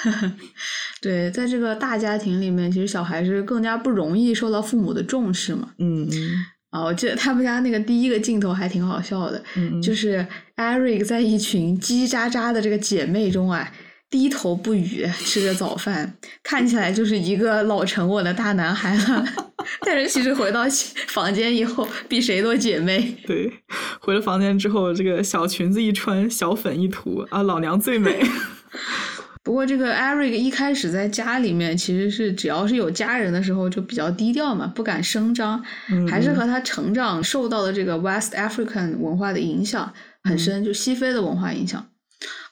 [1.00, 5.70] 对，在这个大家庭里面，其实小孩是更加不容易受到父母的重视嘛。
[5.78, 13.70] 嗯嗯啊，我记得他们家那个第一个镜头还挺好笑的，嗯，就是 Eric 在一群叽叽喳喳的这个姐妹中啊，
[14.10, 19.24] 低头不语，吃着早饭，看起来就是一个老沉稳的大男孩了。
[19.86, 20.64] 但是其实回到
[21.06, 23.16] 房间以后，比谁都姐妹。
[23.24, 23.52] 对，
[24.00, 28.20] 回了房间之后，这个小裙子一穿，小粉一涂啊，老娘最美。
[29.44, 39.92] 不过这个 Eric 一开始在家里面其实是只要是有家人的时候就比较低调嘛，不敢声张，嗯还是和他成长受到的这个 West African 文化的影响
[40.22, 41.86] 很深，就西非的文化影响。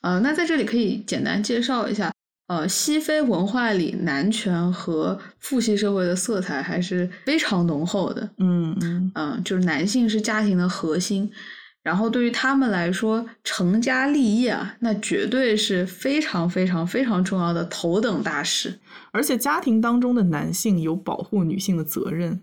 [0.03, 2.12] 呃，那在这里可以简单介绍一下，
[2.49, 8.28] 呃，西非文化里男权和父系社会的色彩还是非常浓厚的。
[8.36, 11.30] 嗯嗯嗯，就是男性是家庭的核心，
[11.83, 18.78] 然后对于他们来说，成家立业啊，那绝对是非常非常非常重要的头等大事。
[19.11, 22.41] 而且家庭当中的男性有保护女性的责任。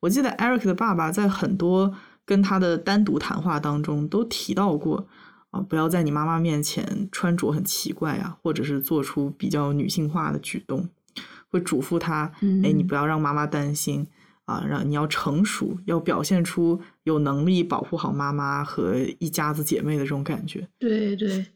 [0.00, 1.94] 我记得 Eric 的爸爸在很多
[2.26, 5.06] 跟他的单独谈话当中都提到过
[5.50, 10.88] 啊，不要在你妈妈面前穿着很奇怪啊，或者是做出比较女性化的举动，
[11.48, 14.06] 会嘱咐他，哎，你嗯不要让妈妈担心
[14.52, 20.68] 啊，让你要成熟，要表现出有能力保护好妈妈和一家子姐妹的这种感觉。
[20.78, 21.46] 对对，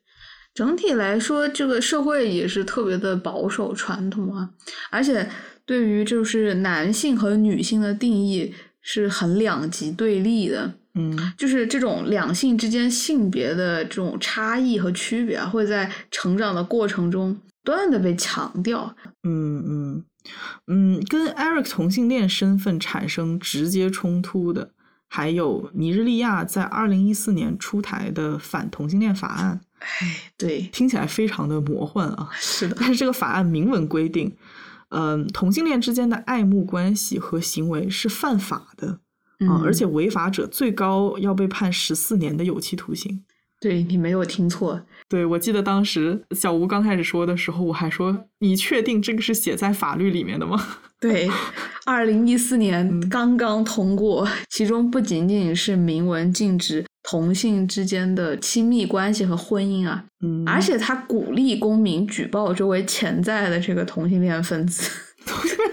[0.55, 4.51] 整体来说，这个社会也是特别的保守传统啊，
[4.90, 5.28] 而且
[5.64, 10.74] 对于就是男性和女性的定义是很两极对立的。
[10.99, 18.97] 嗯就是这种两性之间性别的这种差异和区别啊，会在成长的过程中不断的被强调。
[19.22, 20.05] 嗯嗯
[20.66, 24.72] 嗯，跟 Eric 同性恋身份产生直接冲突的，
[25.09, 32.31] 还有尼日利亚在二零一四年出台的反同性恋法案，哎，对，听起来非常的魔幻啊。
[32.35, 34.37] 是的，但是这个法案明文规定，
[34.89, 39.01] 嗯、同性恋之间的爱慕关系和行为是犯法的啊、
[39.41, 43.24] 嗯而且违法者最高要被判十四年的有期徒刑。
[43.61, 50.62] 对你没有听错，对，我记得当时小吴刚开始说的时候，我还说：“你确定这个是写在法律里面的吗？
[51.00, 51.28] 对，
[51.84, 53.09] 二零一四年嗯。
[53.09, 64.90] 刚刚通过，其中不仅仅是明文禁止同性之间的亲密关系和婚姻啊，？”嗯，而且他鼓励公民举报周围潜在的这个同性恋分子，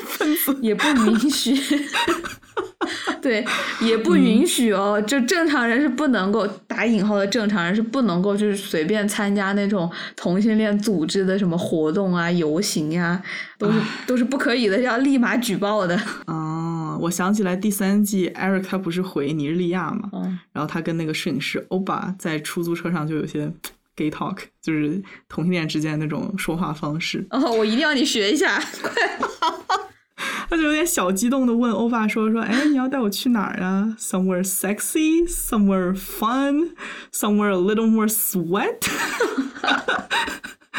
[0.05, 1.55] 分子也不允许。
[3.21, 3.45] 对，
[3.79, 5.01] 也不允许哦。
[5.07, 13.21] 就正常人是不能够打引号的正常人是不能够就是随便参加那种同性恋组织的什么活动啊、游行呀、
[13.57, 15.97] 都是都是不可以的，要立马举报的。
[16.25, 23.49] 哦，我想起来第三季 Eric 他不是回尼日利亚嘛，嗯，然后他跟那个摄影师欧巴在出租车上就有些
[23.95, 28.59] gay talk，就是同性恋之间的那种说话方式，哦，我一定要你学一下。
[28.81, 28.91] 快
[30.49, 36.75] 他就有点小激动的问欧巴说说，哎，你要带我去哪儿啊？Somewhere sexy, somewhere fun,
[37.11, 38.77] somewhere a little more sweat。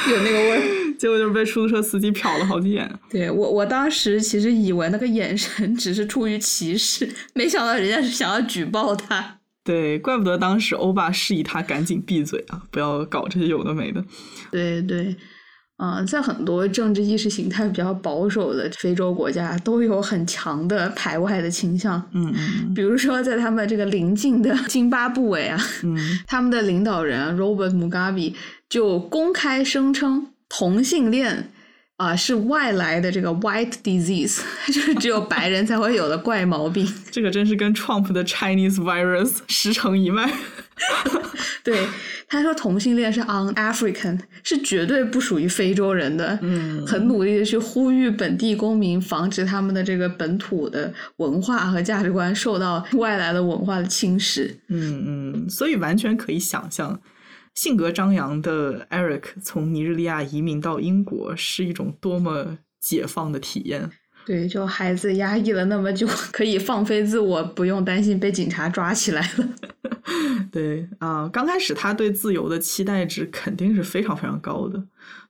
[0.08, 0.94] 有那个味儿。
[0.96, 2.88] 结果就是被出租车司机瞟了好几眼。
[3.10, 9.38] 对我，我当时其实以为那个眼神只是出于歧视，没想到人家是想要举报他。
[9.64, 14.04] 对，怪不得当时欧巴示意他赶紧闭嘴啊，不要搞这些有的没的。
[14.50, 15.16] 对对，
[15.78, 22.00] 嗯、在很多政治意识形态比较保守的非洲国家，都有很强的排外的倾向。
[22.12, 25.96] 嗯嗯比如说，在他们这个邻近的津巴布韦啊，嗯
[26.28, 28.34] 他们的领导人啊 Robert Mugabe
[28.68, 31.50] 就公开声称同性恋
[32.04, 36.86] 啊、是外来的这个 white disease， 就是只有白人才会有的怪毛病。
[37.10, 40.30] 这个真是跟 Trump 的 Chinese virus 十成一脉。
[41.62, 41.86] 对，
[42.28, 46.38] 他说同性恋是 un-African，是绝对不属于非洲人的。
[46.42, 54.50] 嗯很努力的去呼吁本地公民，防止他们的这个本土的文化和价值观受到外来的文化的侵蚀。
[54.68, 57.00] 嗯嗯，所以完全可以想象，
[57.54, 63.90] 性格张扬的 Eric 从尼日利亚移民到英国是一种多么解放的体验。
[64.26, 69.48] 对，就孩子压抑了那么久，可以放飞自我，不用担心被警察抓起来了。
[70.50, 74.82] 对啊，刚开始他对自由的期待值肯定是非常非常高的，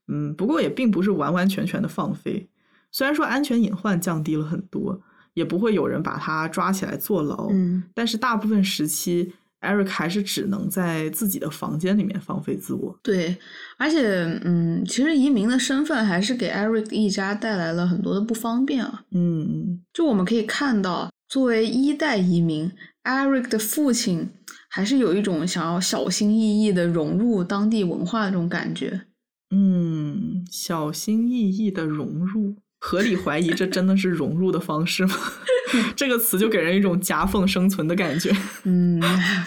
[0.07, 2.49] 嗯，不过也并不是完完全全的放飞。
[2.93, 5.01] 虽然说安全隐患降低了很多，
[5.33, 9.33] 也不会有人把他抓起来坐牢，嗯但是大部分时期
[9.65, 12.97] ，Eric 还是只能在自己的房间里面放飞自我。
[13.03, 13.37] 对，
[13.79, 19.05] 而且，嗯，其实移民的身份还是给 Eric 一家带来了很多的不方便啊。
[19.13, 22.71] 嗯就我们可以看到，作为一代移民
[23.05, 24.31] ，Eric 的父亲
[24.69, 29.03] 还是有一种想要小心翼翼的融入当地文化的这种感觉。
[29.51, 32.57] 嗯，小心翼翼的融入，
[32.87, 35.15] 合理怀疑这真的是融入的方式吗？
[35.97, 38.31] 这个词就给人一种夹缝生存的感觉。
[38.65, 39.01] 嗯，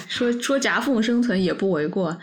[0.10, 2.18] 说说夹缝生存也不为过。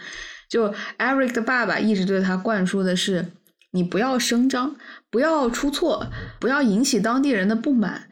[0.50, 3.28] 就 Eric 的爸爸一直对他灌输的是：
[3.70, 4.74] 你不要声张，
[5.08, 6.08] 不要出错，
[6.40, 8.08] 不要引起当地人的不满。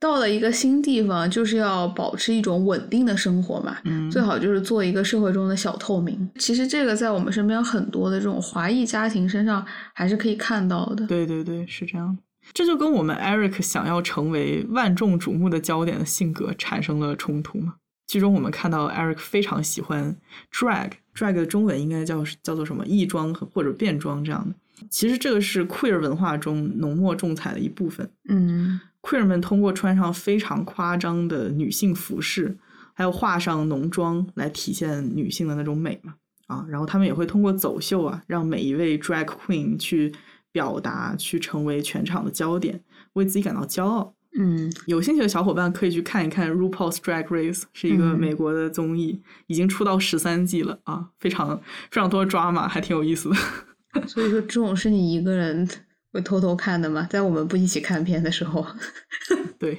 [0.00, 6.30] 到了一个新地方，就是要保持一种稳定的生活嘛，嗯最好就是做一个社会中的小透明。
[6.38, 11.06] 其实这个在我们身边很多的这种华裔家庭身上还是可以看到的。
[11.06, 12.16] 对对对，是这样。
[12.52, 17.74] 这就跟我们 Eric 想要成为万众瞩目的焦点的性格产生了冲突嘛。
[18.06, 20.16] 剧中我们看到 Eric 非常喜欢
[20.52, 24.54] drag，drag 的中文应该叫叫做什么异装或者变装这样的。
[24.88, 28.08] 其实这个是 queer 文化中浓墨重彩的一部分。
[28.28, 32.56] 嗯 queer 们通过穿上非常夸张的女性服饰，
[32.94, 36.14] 还有画上浓妆来体现女性的那种美嘛。
[36.46, 40.14] 啊，然后他们也会通过走秀啊，让每一位 drag queen 去
[40.56, 42.80] 表达，去成为全场的焦点，
[43.12, 44.14] 为自己感到骄傲。
[44.38, 51.58] 嗯有兴趣的小伙伴可以去看一看《RuPaul's Drag Race》，是一个嗯美国的综艺，已经出到十三季了啊，非常
[51.90, 53.36] 非常多的抓马，还挺有意思的。
[54.08, 55.68] 所以说这种是你一个人
[56.10, 57.06] 会偷偷看的吗？
[57.10, 58.66] 在我们不一起看片的时候。
[59.60, 59.78] 对，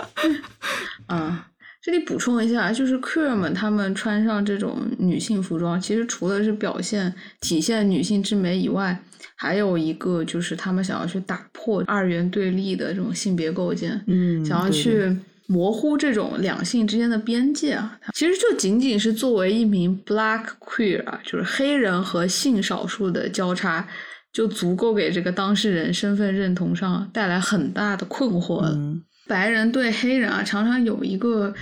[1.08, 1.48] 啊，
[1.82, 9.02] 这里补充一下，就是 queer 们他们穿上这种女性服装，其实除了是表现、体现女性之美以外，
[9.36, 15.16] 还有一个就是他们想要去打破二元对立的这种性别构建，嗯想要去
[15.46, 17.98] 模糊这种两性之间的边界啊。
[18.12, 23.86] 其实就仅仅是作为一名 black queer 啊，就是黑人和性少数的交叉。
[24.32, 28.72] 就足够给这个当事人身份认同上带来很大的困惑了。
[28.74, 31.54] 嗯白人对黑人啊，常常有一个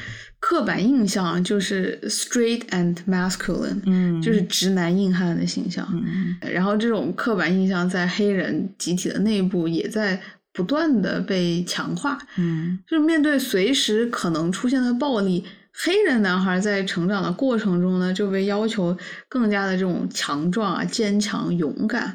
[0.47, 5.89] 刻板印象，就是 straight and masculine，、嗯，就是直男硬汉的形象。
[5.91, 10.21] 嗯然后这种刻板印象在黑人集体的内部也在
[10.53, 12.19] 不断的被强化。
[12.37, 15.43] 嗯就是面对随时可能出现的暴力，
[15.73, 18.95] 黑人男孩在成长的过程中呢，就被要求
[19.31, 22.15] 更加的这种强壮啊、坚强、勇敢。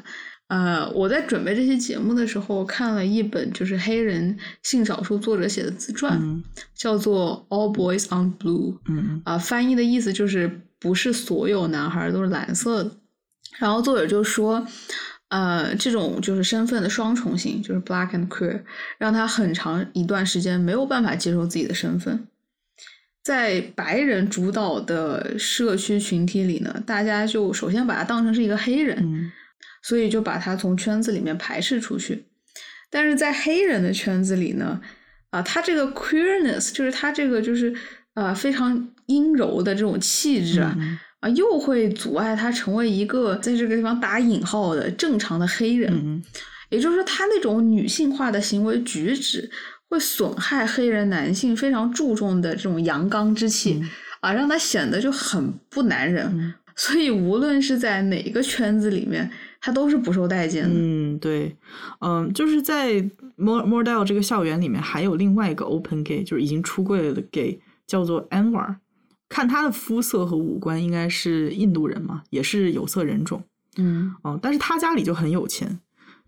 [0.50, 6.42] 呃，我在准备这期节目的时候，看了一本就是黑人性少数作者写的自传，嗯
[6.74, 8.74] 叫做《All Boys on Blue》。
[8.88, 12.90] 嗯啊、翻译的意思就是不是所有男孩都是蓝色的。
[13.60, 14.66] 然后作者就说，
[15.28, 18.60] 呃，这种就是身份的双重性，就是 black and queer，
[18.98, 22.26] 让他很长一段时间没有办法接受自己的身份。
[23.22, 29.30] 在白人主导的社区群体里呢，大家就首先把他当成是一个黑人，嗯
[29.82, 32.26] 所以就把他从圈子里面排斥出去。
[32.90, 34.80] 但是在黑人的圈子里呢，
[35.30, 37.74] 啊，他这个 queerness 就是他这个就是
[38.14, 45.92] 啊非常阴柔的这种气质啊，嗯啊又会阻碍他成为一个在这个地方打引号的正常的黑人。
[45.92, 46.22] 嗯
[46.70, 49.50] 也就是说，他那种女性化的行为举止
[49.88, 56.26] 会损害黑人男性非常注重的这种阳刚之气、嗯啊，让他显得就很不男人。
[56.32, 59.28] 嗯所以无论是在哪个圈子里面，
[59.60, 60.70] 他都是不受待见的。
[60.72, 61.56] 嗯，对，
[62.00, 62.94] 嗯，就是在
[63.36, 68.76] More Mordell 这个校园里面，还有另外一个 open gay，就是已经出柜了的 gay，叫做 Anwar。
[69.28, 73.44] 看他的肤色和五官，应该是印度人嘛，也是有色人种。
[73.76, 75.78] 嗯哦，但是他家里就很有钱，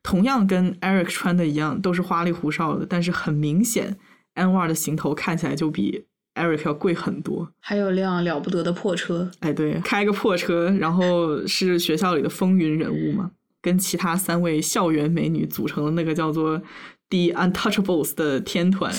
[0.02, 3.96] 同样跟 Eric 穿的一样，都是花里胡哨的，但是很明显
[4.36, 6.04] ，Anwar 的行头看起来就比
[6.34, 7.52] Eric 要贵很多。
[7.60, 9.30] 还有辆了不得的破车。
[9.40, 13.30] 哎，对，开个破车，然后是学校里的风云人物嘛，
[13.60, 16.58] 跟其他三位校园美女组成了那个叫做
[17.10, 18.90] The Untouchables 的天团，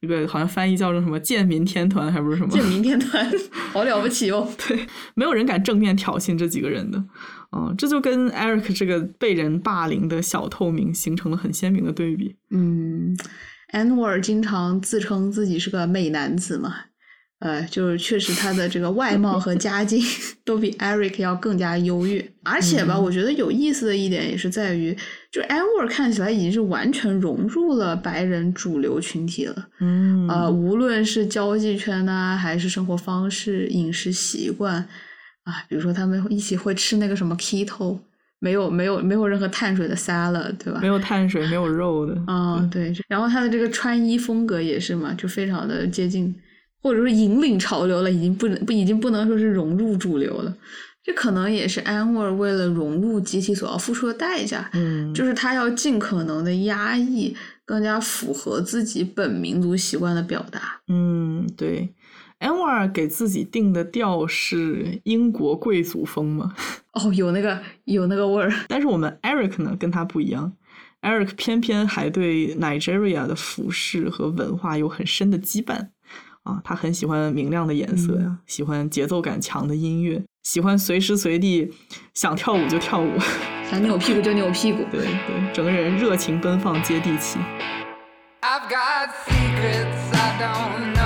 [0.00, 2.48] 这个好像翻译叫做什么贱民天团，还不是什么？
[2.50, 3.30] 贱民天团，
[3.72, 4.48] 好了不起哦！
[4.66, 7.04] 对没有人敢正面挑衅这几个人的，
[7.54, 12.36] 嗯，这就跟 Eric 这个被人霸凌的小透明形成了很鲜明的对比。
[12.50, 13.14] 嗯，
[13.68, 16.74] 安沃尔经常自称自己是个美男子嘛，
[17.40, 20.02] 呃，就是确实他的这个外貌和家境
[20.44, 23.04] 都比 Eric 要更加优越，而且吧，嗯。
[23.04, 24.96] 我觉得有意思的一点也是在于，
[25.30, 30.26] 就 Edward 看起来已经是完全融入了白人主流群体了，嗯。
[30.28, 34.76] 呃，无论是交际圈呐、还是生活方式、饮食习惯
[35.44, 37.98] 啊，比如说他们一起会吃那个什么 keto，
[38.40, 40.78] 没有没有没有任何碳水的 salad，对吧？
[40.80, 42.14] 没有碳水，没有肉的。
[42.26, 46.34] 啊、对，然后他的这个穿衣风格也是嘛，就非常的接近，
[46.80, 50.54] 或者说引领潮流了，已经不能不已经不能说是融入主流了。
[51.02, 57.34] 这可能也是安沃尔为了融入集体所要付出的代价，嗯，就是他要尽可能的压抑，
[57.64, 60.80] 更加符合自己本民族习惯的表达。
[60.88, 61.88] 嗯，对。
[62.38, 66.54] 安瓦尔给自己定的调是英国贵族风吗，
[66.94, 70.52] 哦，有那个有那个味儿，但是我们 Eric 呢跟他不一样
[71.02, 75.88] ，Eric 偏偏还对 Nigeria 的服饰和文化有很深的羁绊。
[76.44, 81.70] 啊，他很喜欢明亮的颜色呀，喜欢节奏感强的音乐，喜欢随时随地
[82.14, 83.10] 想跳舞就跳舞，
[83.68, 84.78] 想扭屁股就扭屁股。
[84.90, 87.38] 对对，整个人热情奔放接地气。
[88.40, 90.97] I've got secrets I don't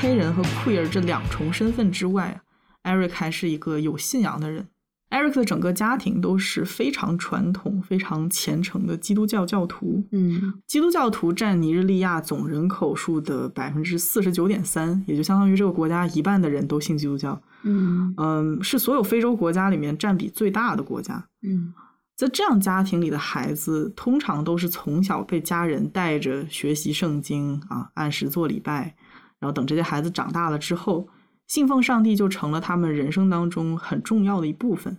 [0.00, 2.40] 黑人和 queer 这两重身份之外
[2.84, 4.66] ，Eric 还是一个有信仰的人。
[5.10, 10.02] Eric 的整个家庭都是非常传统、非常虔诚的基督教教徒。
[10.12, 17.38] 嗯基督教徒占尼日利亚总人口数的百分之四十九点三，也就相当于这个国家一半的人都信基督教。
[17.64, 21.26] 嗯嗯，是所有非洲国家里面占比最大的国家。
[21.42, 21.74] 嗯
[22.16, 28.94] 在这样家庭里的孩子，通常都是从小被家人带着学习圣经啊，按时做礼拜，
[29.40, 31.08] 然后等这些孩子长大了之后，
[31.48, 34.98] 信奉上帝就成了他们人生当中很重要的一部分。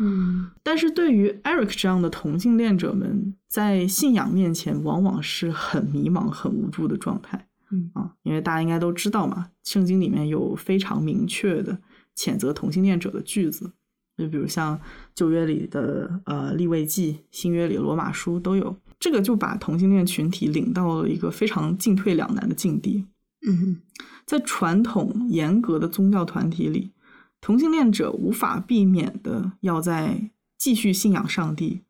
[0.00, 7.46] 嗯但是对于 Eric 这样的同性恋者们，在信仰面前往往是很迷茫、很无助的状态。
[7.70, 11.78] 嗯啊，因为大家应该都知道嘛，圣经里面有非常明确的
[12.16, 13.72] 谴责同性恋者的句子，
[14.16, 14.80] 就比如像
[15.14, 18.76] 旧约里的呃立位记，新约里的罗马书都有。
[18.98, 23.04] 这个就把同性恋群体领到了一个非常进退两难的境地。
[23.46, 23.80] 嗯
[24.24, 26.92] 在传统严格的宗教团体里，
[27.40, 31.82] 同性恋者无法避免的要在继续信仰上帝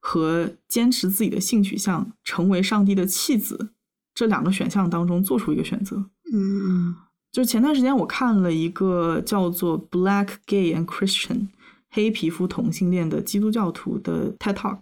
[0.00, 3.70] 和坚持自己的性取向，成为上帝的弃子
[4.14, 6.10] 这两个选项当中做出一个选择。
[6.32, 6.96] 嗯
[7.30, 11.48] 就前段时间我看了一个叫做 Black Gay and Christian
[11.90, 14.80] 黑皮肤同性恋的基督教徒的 TED Talk，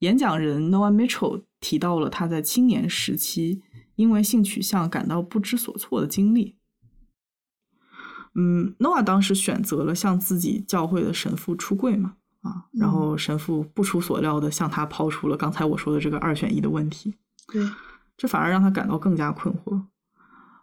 [0.00, 3.62] 演讲人 Noah Mitchell 提到了他在青年时期
[3.96, 6.56] 因为性取向感到不知所措的经历。
[8.34, 17.14] 嗯，Noah 当时选择了向自己教会的神父出柜嘛，啊，然后神父不出所料的向他抛出了刚才我说的这个二选一的问题。
[17.46, 17.66] 对，
[18.16, 19.82] 这反而让他感到更加困惑。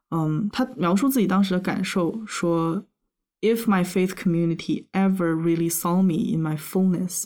[0.10, 2.84] 嗯，他描述自己当时的感受说
[3.42, 7.24] ：“If my faith community ever really saw me in my fullness,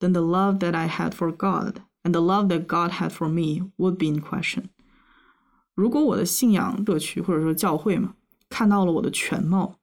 [0.00, 3.28] then the love that I had for God and the love that God had for
[3.28, 4.68] me would be in question。”
[5.74, 8.14] 如果我的信仰社区或者说教会嘛，
[8.48, 9.76] 看到了我的全貌，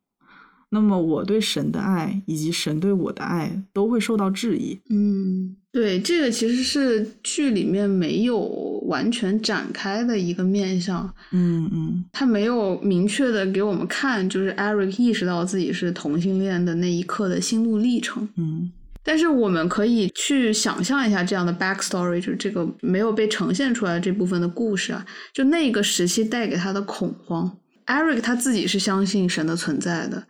[0.69, 4.79] 那么我对神的爱以及神对我的爱都会受到质疑。
[4.89, 8.39] 嗯，对，这个其实是剧里面没有
[8.87, 18.29] 完全展开的一个面向，嗯嗯他没有明确的给我们看，就是 Eric 意识到自己是同性恋的那一刻的心路历程。
[18.37, 18.71] 嗯
[19.03, 27.57] 但是我们可以去想象一下这样的 backstory，就是这个没有被呈现出来这部分的故事啊，就那个时期带给他的恐慌。
[27.87, 30.27] Eric 他自己是相信神的存在的，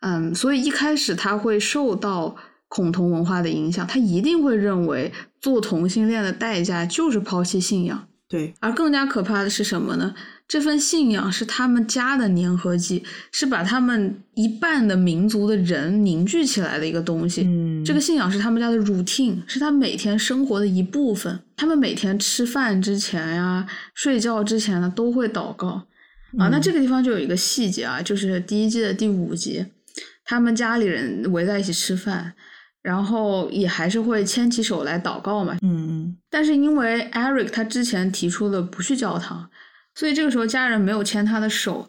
[0.00, 2.36] 嗯，所以一开始他会受到
[2.68, 8.06] 恐同文化的影响，他一定会认为做同性恋的代价就是抛弃信仰。
[8.28, 10.14] 对，而更加可怕的是什么呢？
[10.46, 17.42] 这份信仰是他们家的粘合剂，是把他们一半的民族的人凝聚起来的一个东西。
[17.42, 21.40] 嗯，这个信仰是他们家的 routine，是他每天生活的一部分。
[21.56, 25.68] 他们每天吃饭之前呀、睡觉之前呢，都会祷告
[26.38, 26.48] 啊。
[26.48, 29.64] 那嗯这个地方就有一个细节啊，就是第一季的第五集，
[30.24, 32.34] 他们家里人围在一起吃饭，
[32.82, 35.56] 然后也还是会牵起手来祷告嘛。
[35.62, 39.48] 嗯嗯但是因为 Eric 他之前提出了不去教堂，
[39.94, 41.88] 所以这个时候家人没有牵他的手。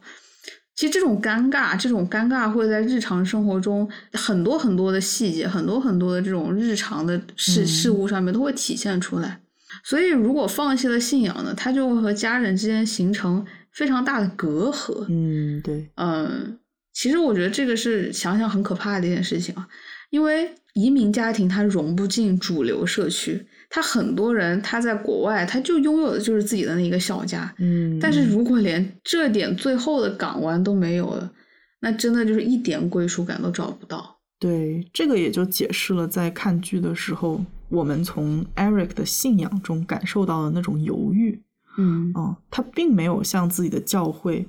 [0.76, 9.40] 其实这种尴尬，这种尴尬会在日常生活中很多很多的细节，很多很多的这种日常的事、嗯事物上面都会体现出来。
[9.84, 15.06] 所以，如果放弃了信仰呢，他就会和家人之间形成非常大的隔阂。
[15.08, 16.60] 嗯，对，嗯，
[16.94, 19.68] 其实我觉得这个是想想很可怕的一件事情啊，
[20.10, 31.32] 因为移民家庭它融不进主流社区，他很多人他在国外他就拥有的就是自己的那一个小家，嗯，但是如果连这点最后的港湾都没有了，
[31.80, 34.18] 那真的就是一点归属感都找不到。
[34.40, 41.42] 对，这个也就解释了在看剧的时候，我们从 Eric 的信仰中感受到的那种犹豫。
[41.78, 44.48] 嗯嗯，他并没有像自己的教会，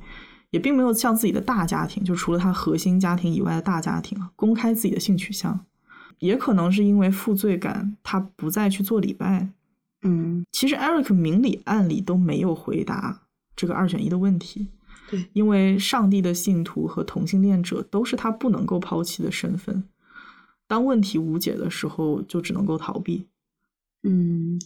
[0.51, 5.59] 也并没有像自己的大家庭，就除了他核心家庭以外的大家庭啊，公开自己的性取向。
[6.19, 9.49] 也可能是因为负罪感，他不再去做礼拜。
[10.03, 13.23] 嗯，其实 Eric 明里暗里都没有回答
[13.55, 14.69] 这个二选一的问题。
[15.11, 19.85] 对，因为上帝的信徒和同性恋者都是他不能够抛弃的身份。
[20.67, 23.27] 当问题无解的时候，就只能够逃避。
[24.03, 24.61] 嗯，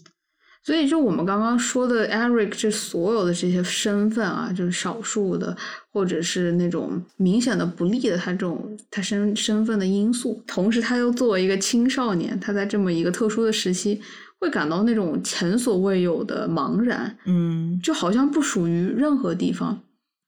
[0.62, 5.56] 所以就我们刚刚说的 Eric 这所有的这些身份啊，就是少数的，
[5.90, 14.00] 或者是那种明显的不利的他这种他身身份的因素，同时他又作为一个青少年，他在这么一个特殊的时期，
[14.38, 19.80] 会感到那种前所未有的茫然，嗯就好像不属于任何地方。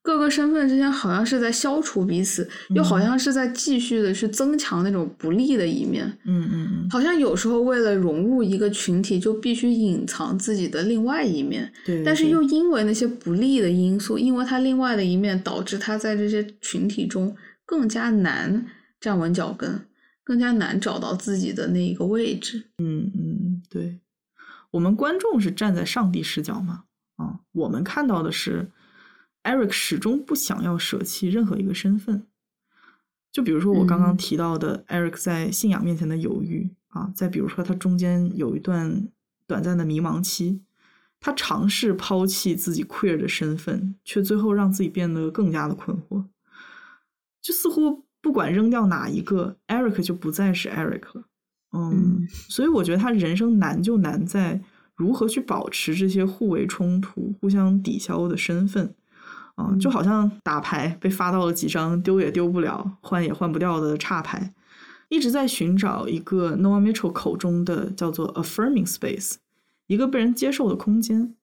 [0.03, 6.05] 各个身份之间好像是在消除彼此，又好嗯像是在继续的去增强那种不利的一面。
[6.25, 11.99] 嗯嗯嗯，好像有时候为了融入一个群体，就必须隐藏自己的另外一面，对。
[11.99, 18.67] 对但是又因为那些不利的因素，因为他另外的一面，导致他在这些群体中更加难
[19.01, 19.87] 站稳脚跟，
[20.25, 22.65] 更加难找到自己的那一个位置。
[22.79, 24.01] 嗯嗯，对，
[24.73, 26.83] 我们观众是站在上帝视角嘛，
[27.15, 28.69] 啊，我们看到的是
[29.45, 32.27] Eric 始终不想要舍弃任何一个身份。
[33.31, 39.09] 就比如说我刚刚嗯提到的 Eric 在信仰面前的犹豫啊，再比如说他中间有一段
[39.47, 40.61] 短暂的迷茫期，
[41.19, 46.27] 他尝试抛弃自己 queer 的身份，却最后让自己变得更加的困惑。
[47.41, 51.25] 就似乎不管扔掉哪一个，Eric 就不再是 Eric 了。
[51.73, 54.61] 嗯嗯，所以我觉得他人生难就难在
[54.95, 58.95] 如何去保持这些互为冲突、互相抵消的身份。
[59.55, 64.53] 啊、嗯就好像打牌被发到了几张丢也丢不了、换也换不掉的差牌，
[65.09, 69.35] 一直在寻找一个 Noah Mitchell 口中的叫做 affirming space，
[69.87, 71.35] 一个被人接受的空间。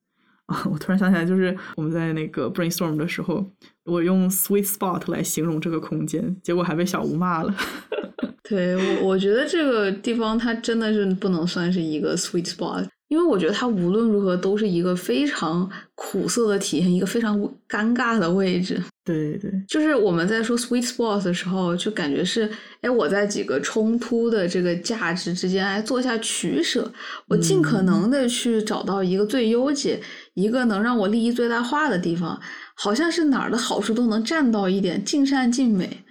[0.47, 3.45] 啊，我突然想起来，就是我们在那个 brainstorm 的时候，
[3.85, 7.53] 我用 sweet spot 来形容这个空间，结果还被小吴骂了。
[8.41, 17.37] 对我，我觉得这个地方它真的是不能算是一个 sweet spot，因为我觉得它无论如何都是一个非常苦涩的体验，一个非常
[17.67, 18.81] 尴尬的位置。
[19.03, 22.47] 对对，就是我们在说 sweet spot 的时候，就感觉是，
[22.81, 26.91] 哎，我在几个冲突的这个价值之间，哎，做一下取舍，
[27.27, 29.99] 我尽可能的去找到一个最优解，
[30.35, 32.39] 一个能让我利益最大化的地方，
[32.75, 36.03] 好像是哪儿的好处都能占到一点，尽善尽美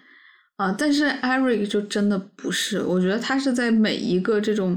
[0.56, 0.74] 啊。
[0.76, 4.76] 但是 Eric 就真的不是，我觉得他是在每一个这种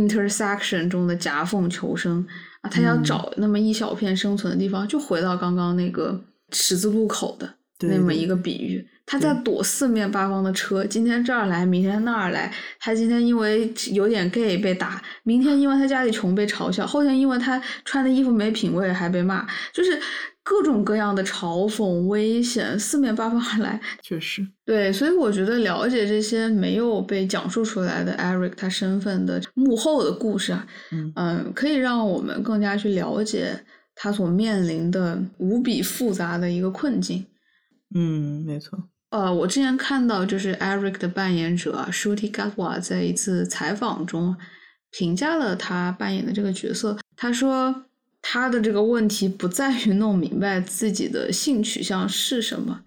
[0.00, 2.26] intersection 中的夹缝求生。
[2.60, 3.02] 啊，他要嗯。
[3.02, 7.54] 找那么一小片生存的地方，就回到刚刚那个十字路口的。
[7.80, 12.52] 那么一个比喻，他在躲四面八方的车，今天这儿来，明天那儿来。
[12.80, 19.96] 他今天因为有点 gay 被打，明天因为他家里穷被嘲笑，后天因为他穿的衣服没品位还被骂，就是
[20.42, 23.80] 各种各样的嘲讽、危险，四面八方而来。
[24.02, 37.24] 确实，对，所以我觉得了解这些没有被讲述出来的 Eric 他身份的幕后的故事啊，嗯嗯，可以让我们更加去了解他所面临的无比复杂的一个困境。
[37.94, 38.76] 嗯，没错，
[39.16, 44.36] 呃，我之前看到就是 Eric 的扮演者啊 Shruti Gatwa 在一次采访中
[44.90, 46.98] 评价了他扮演的这个角色。
[47.16, 47.86] 他说
[48.20, 52.82] 他的这个问题不在于弄明白自己的性取向是什么，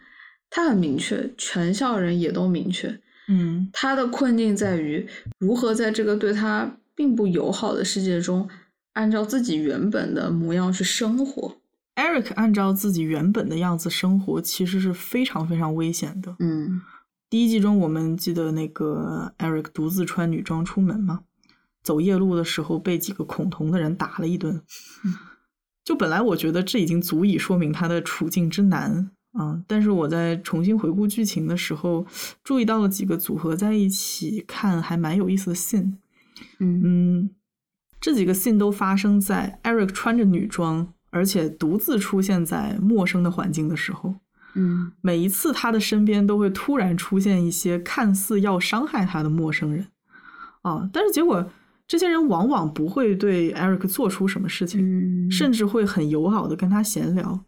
[0.51, 2.99] 他很明确，全校人也都明确。
[3.27, 5.07] 嗯他的困境在于
[5.39, 8.47] 如何在这个对他并不友好的世界中，
[8.93, 11.55] 按照自己原本的模样去生活。
[11.99, 16.33] ，Eric 按照自己原本的样子生活，其实是非常非常危险的。
[16.39, 16.81] 嗯
[17.29, 21.19] 第一季中，我们记得那个 Eric 独自穿女装出门吗？
[21.83, 24.63] 走夜路的时候被几个恐同的人打了一顿。
[25.83, 32.05] 就本来我觉得这已经足以说明他的处境之难啊，但是我在重新回顾剧情的时候，
[32.43, 35.97] 注意到了几个组合在一起看还蛮有意思的 scene。
[36.59, 37.29] 嗯嗯，
[38.01, 44.15] 这几个 scene 都发生在 Eric 穿着女装，而且独自出现在陌生的环境的时候。
[44.55, 49.85] 嗯每一次他的身边都会突然出现一些看似要伤害他的陌生人，
[50.63, 51.47] 啊，但是结果
[51.87, 57.45] 这些人往往不会对 Eric 做出什么事情，嗯，甚至会很友好的跟他闲聊。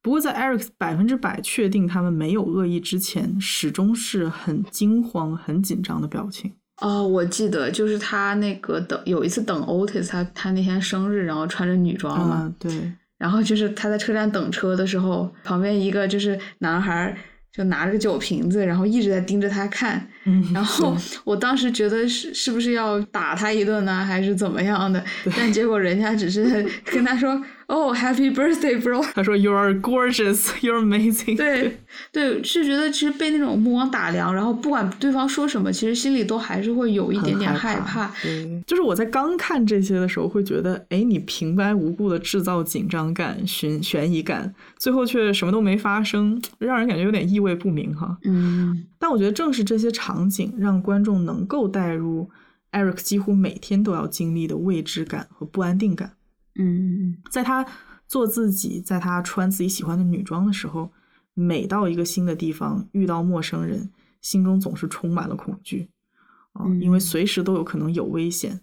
[0.00, 6.52] 不过在 Eric 百分之百确定他们没有恶意之前，始终是很惊慌、很紧张的表情。
[6.80, 17.14] 哦，我记得就是他那个等有一次等 Otis，他他那天生日，然后穿着女装嘛，啊，对，然后就是他在车站等车的时候，旁边一个就是男孩
[17.52, 20.08] 就拿着个酒瓶子，然后一直在盯着他看。
[20.24, 25.02] 嗯，然 后我当时觉得是是不是要打他一顿呢，还是怎么样的？
[25.36, 29.00] 但结果人家只是 跟他说：“哦，Happy birthday, bro。
[29.14, 31.36] 他说 “You are gorgeous, you're amazing”。
[31.36, 31.78] 对”
[32.10, 38.12] 对是觉得其实被那种目光打量，然后不管对方说什么，其实心里都还是会有一很点点害怕。
[38.22, 48.18] 对，就是我在刚看这些的时候，会觉得，哎，你平白无故的制造紧张感、悬悬疑感，最后却什么都没发生，让人感觉有点意味不明哈。
[48.24, 52.28] 嗯但我觉得正是这些场景，让观众能够带入
[52.72, 56.14] Eric 几乎每天都要经历的未知感和不安定感。
[56.56, 57.66] 嗯在他
[58.06, 60.92] 做自己，在他穿自己喜欢的女装的时候，
[61.34, 63.90] 每到一个新的地方，遇到陌生人，
[64.20, 65.88] 心中总是充满了恐惧
[66.52, 68.60] 啊、嗯因为随时都有可能有危险。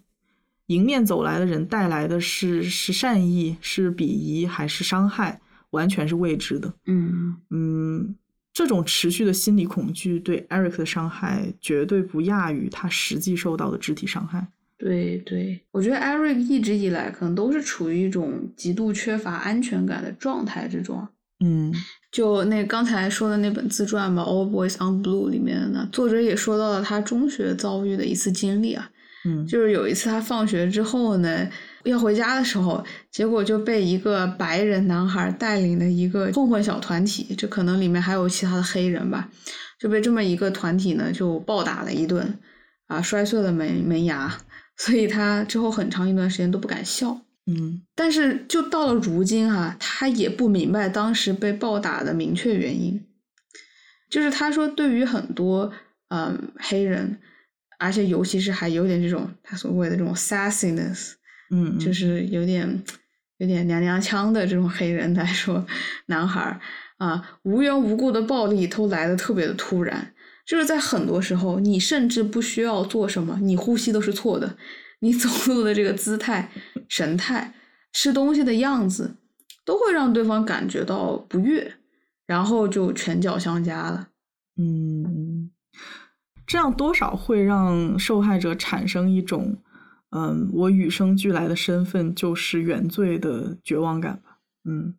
[0.66, 6.74] 迎面走来的人带来的是是善意、是鄙夷还是伤害，完全是未知的。
[6.84, 8.14] 嗯嗯，
[8.52, 14.46] 这种持续的心理恐惧对 Eric 的伤害绝对不亚于他实际受到的肢体伤害。
[14.78, 21.06] 对对，我觉得 Eric 一直以来可能都是处于一种极度缺乏安全感的状态之中。
[21.44, 21.74] 嗯。
[22.10, 28.90] 就那刚才说的那本自传吧，《All Boys on Blue》里面的呢，作者也说到了他中学遭遇的一次经历啊，
[29.26, 31.46] 嗯，就是有一次他放学之后呢，
[31.84, 39.28] 要回家的时候，结果就被一个白人男孩带领的一个混混小团体，这可能里面还有其他的黑人吧，
[39.78, 42.38] 就被这么一个团体呢就暴打了一顿，
[42.86, 44.34] 啊，摔碎了门门牙，
[44.78, 47.20] 所以他之后很长一段时间都不敢笑。
[47.50, 53.04] 嗯但是就到了如今啊，他也不明白当时被暴打的明确原因。
[54.10, 55.72] 就是他说，对于很多
[56.08, 57.18] 嗯黑人，
[57.78, 61.12] 而且尤其是还有点这种他所谓的这种 sassiness，
[61.50, 62.82] 嗯，就是有点
[63.38, 65.66] 有点娘娘腔的这种黑人来说，
[66.06, 66.60] 男孩儿
[66.98, 70.12] 啊，无缘无故的暴力都来的特别的突然。
[70.48, 74.56] 就是在很多时候，你甚至不需要做什么，你呼吸都是错的，
[75.00, 76.50] 你走路的这个姿态、
[76.88, 77.52] 神态、
[77.92, 79.16] 吃东西的样子，
[79.66, 81.74] 都会让对方感觉到不悦，
[82.26, 84.08] 然后就拳脚相加了。
[84.56, 85.50] 嗯，
[86.46, 89.58] 这样多少会让受害者产生一种，
[90.12, 94.38] 嗯，我与生俱来的身份就是原罪的绝望感吧。
[94.64, 94.94] 嗯，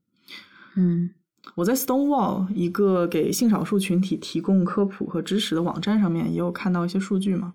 [0.75, 1.09] 嗯
[1.55, 7.53] 我在 Stonewall 一个给性少数群体提供科普和知识的网站上面也有看到一些数据嘛，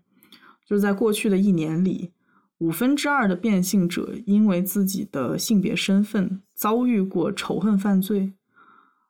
[0.66, 2.12] 就是在过去的一年里，
[2.58, 8.32] 五分之二的变性者因为自己的性别身份遭遇过仇恨犯罪。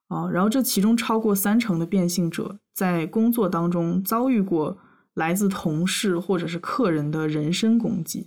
[0.08, 4.76] 啊，然后这其中超过三成的变性者在工作当中遭遇过
[5.14, 8.26] 来自同事或者是客人的人身攻击。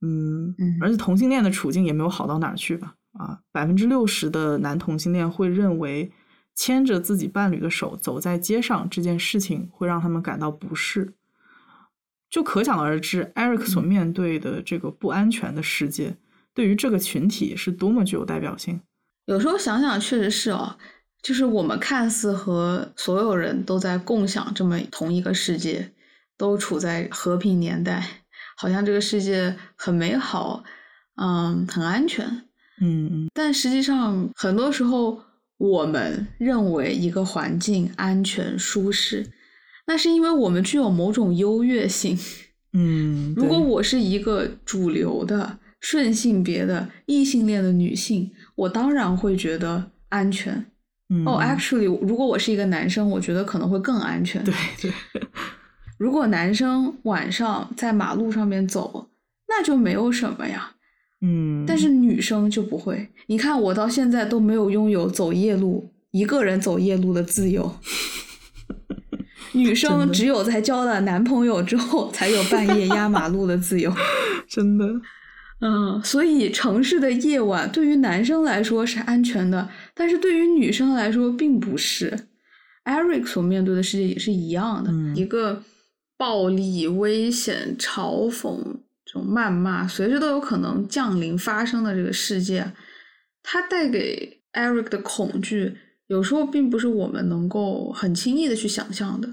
[0.00, 2.94] 嗯嗯，而且同性恋的处境也没有好到哪儿去吧？
[3.12, 6.12] 啊，百分之六十的男同性恋会认为
[6.54, 11.14] 牵着自己伴侣的手走在街上这件事情会让他们感到不适。
[12.28, 16.16] 就可想而知，Eric 所面对的这个不安全的世界，
[16.54, 18.80] 对于这个群体是多么具有代表性。
[19.24, 20.78] 有时候想想，确实是哦，
[21.22, 25.92] 就是我们看似和所有人都在共享这么同一个世界，
[26.36, 28.24] 都处在和平年代，
[28.56, 30.62] 好像这个世界很美好，
[31.16, 32.44] 嗯，很安全。
[32.80, 35.20] 嗯嗯但实际上，很多时候
[35.58, 39.26] 我们认为一个环境安全舒适，
[39.86, 42.18] 那是因为我们具有某种优越性。
[42.72, 50.54] 嗯，如果我是一个主流的顺性别的异性恋的女性，我当然会觉得安全。
[50.54, 50.62] 哦、
[51.08, 54.44] 嗯嗯 a c t u a l l y 如果我是一个男生，我觉得可能会更安全。
[54.44, 54.92] 对对，
[55.98, 59.10] 如果男生晚上在马路上面走，
[59.48, 60.76] 那就没有什么呀。
[61.22, 63.08] 嗯，但是女生就不会。
[63.26, 67.76] 你看，我到现在都没有拥有走夜路、一个人走夜路的自由。
[69.52, 73.92] 女生只有在交了男朋友之后，才有半夜压马路的自由。
[74.48, 74.86] 真的，
[75.60, 82.26] 嗯，所以城市的夜晚对于男生来说是安全的，但是对于女生来说并不是。
[82.84, 85.62] Eric 所面对的世界也是一样的，嗯一个
[86.16, 88.58] 暴力、危险、嘲讽、
[89.10, 92.72] 这种谩骂，随时都有可能降临发生的这个世界，
[93.42, 99.28] 它带给 Eric 的恐惧有时候并不是我们能够很轻易的去想象的。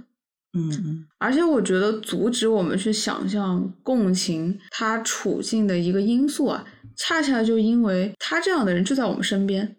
[0.54, 6.66] 嗯嗯而且我觉得阻止我们去想象、共情他处境的一个因素啊，
[6.96, 9.76] 恰恰就因为他这样的人就在我们身边。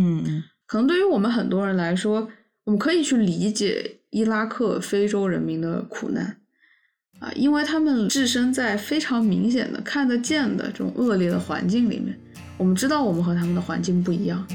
[0.00, 2.30] 嗯嗯可能对于我们很多人来说，
[2.64, 6.40] 我们可以去理解伊拉克非洲人民的苦难
[7.18, 12.16] 啊，因为他们置身在非常明显的、看得见的这种恶劣的环境里面。
[12.58, 14.46] 我们知道我们和他们的环境不一样，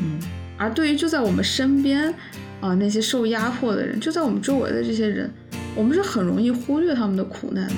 [0.00, 0.20] 嗯
[0.56, 2.14] 而对于就在我们身边
[2.60, 5.30] 啊那些受压迫的人，就在我们周围的这些人，
[5.74, 7.74] 我们是很容易忽略他们的苦难的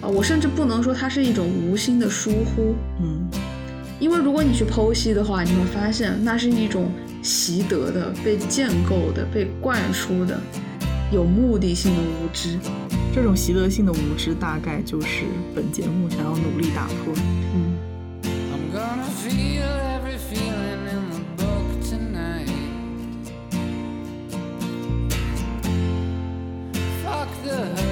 [0.00, 0.08] 啊。
[0.08, 3.28] 我甚至不能说它是一种无心的疏忽，嗯
[3.98, 6.90] 因为如果你去剖析的话，你会发现那是一种
[7.22, 10.40] 习得的、被建构的、被灌输的、
[11.12, 12.58] 有目的性的无知
[13.14, 17.14] 这种习得性的无知大概就是本节目想要努力打破
[18.24, 22.48] i'm gonna feel every feeling in the book tonight
[27.04, 27.91] fuck the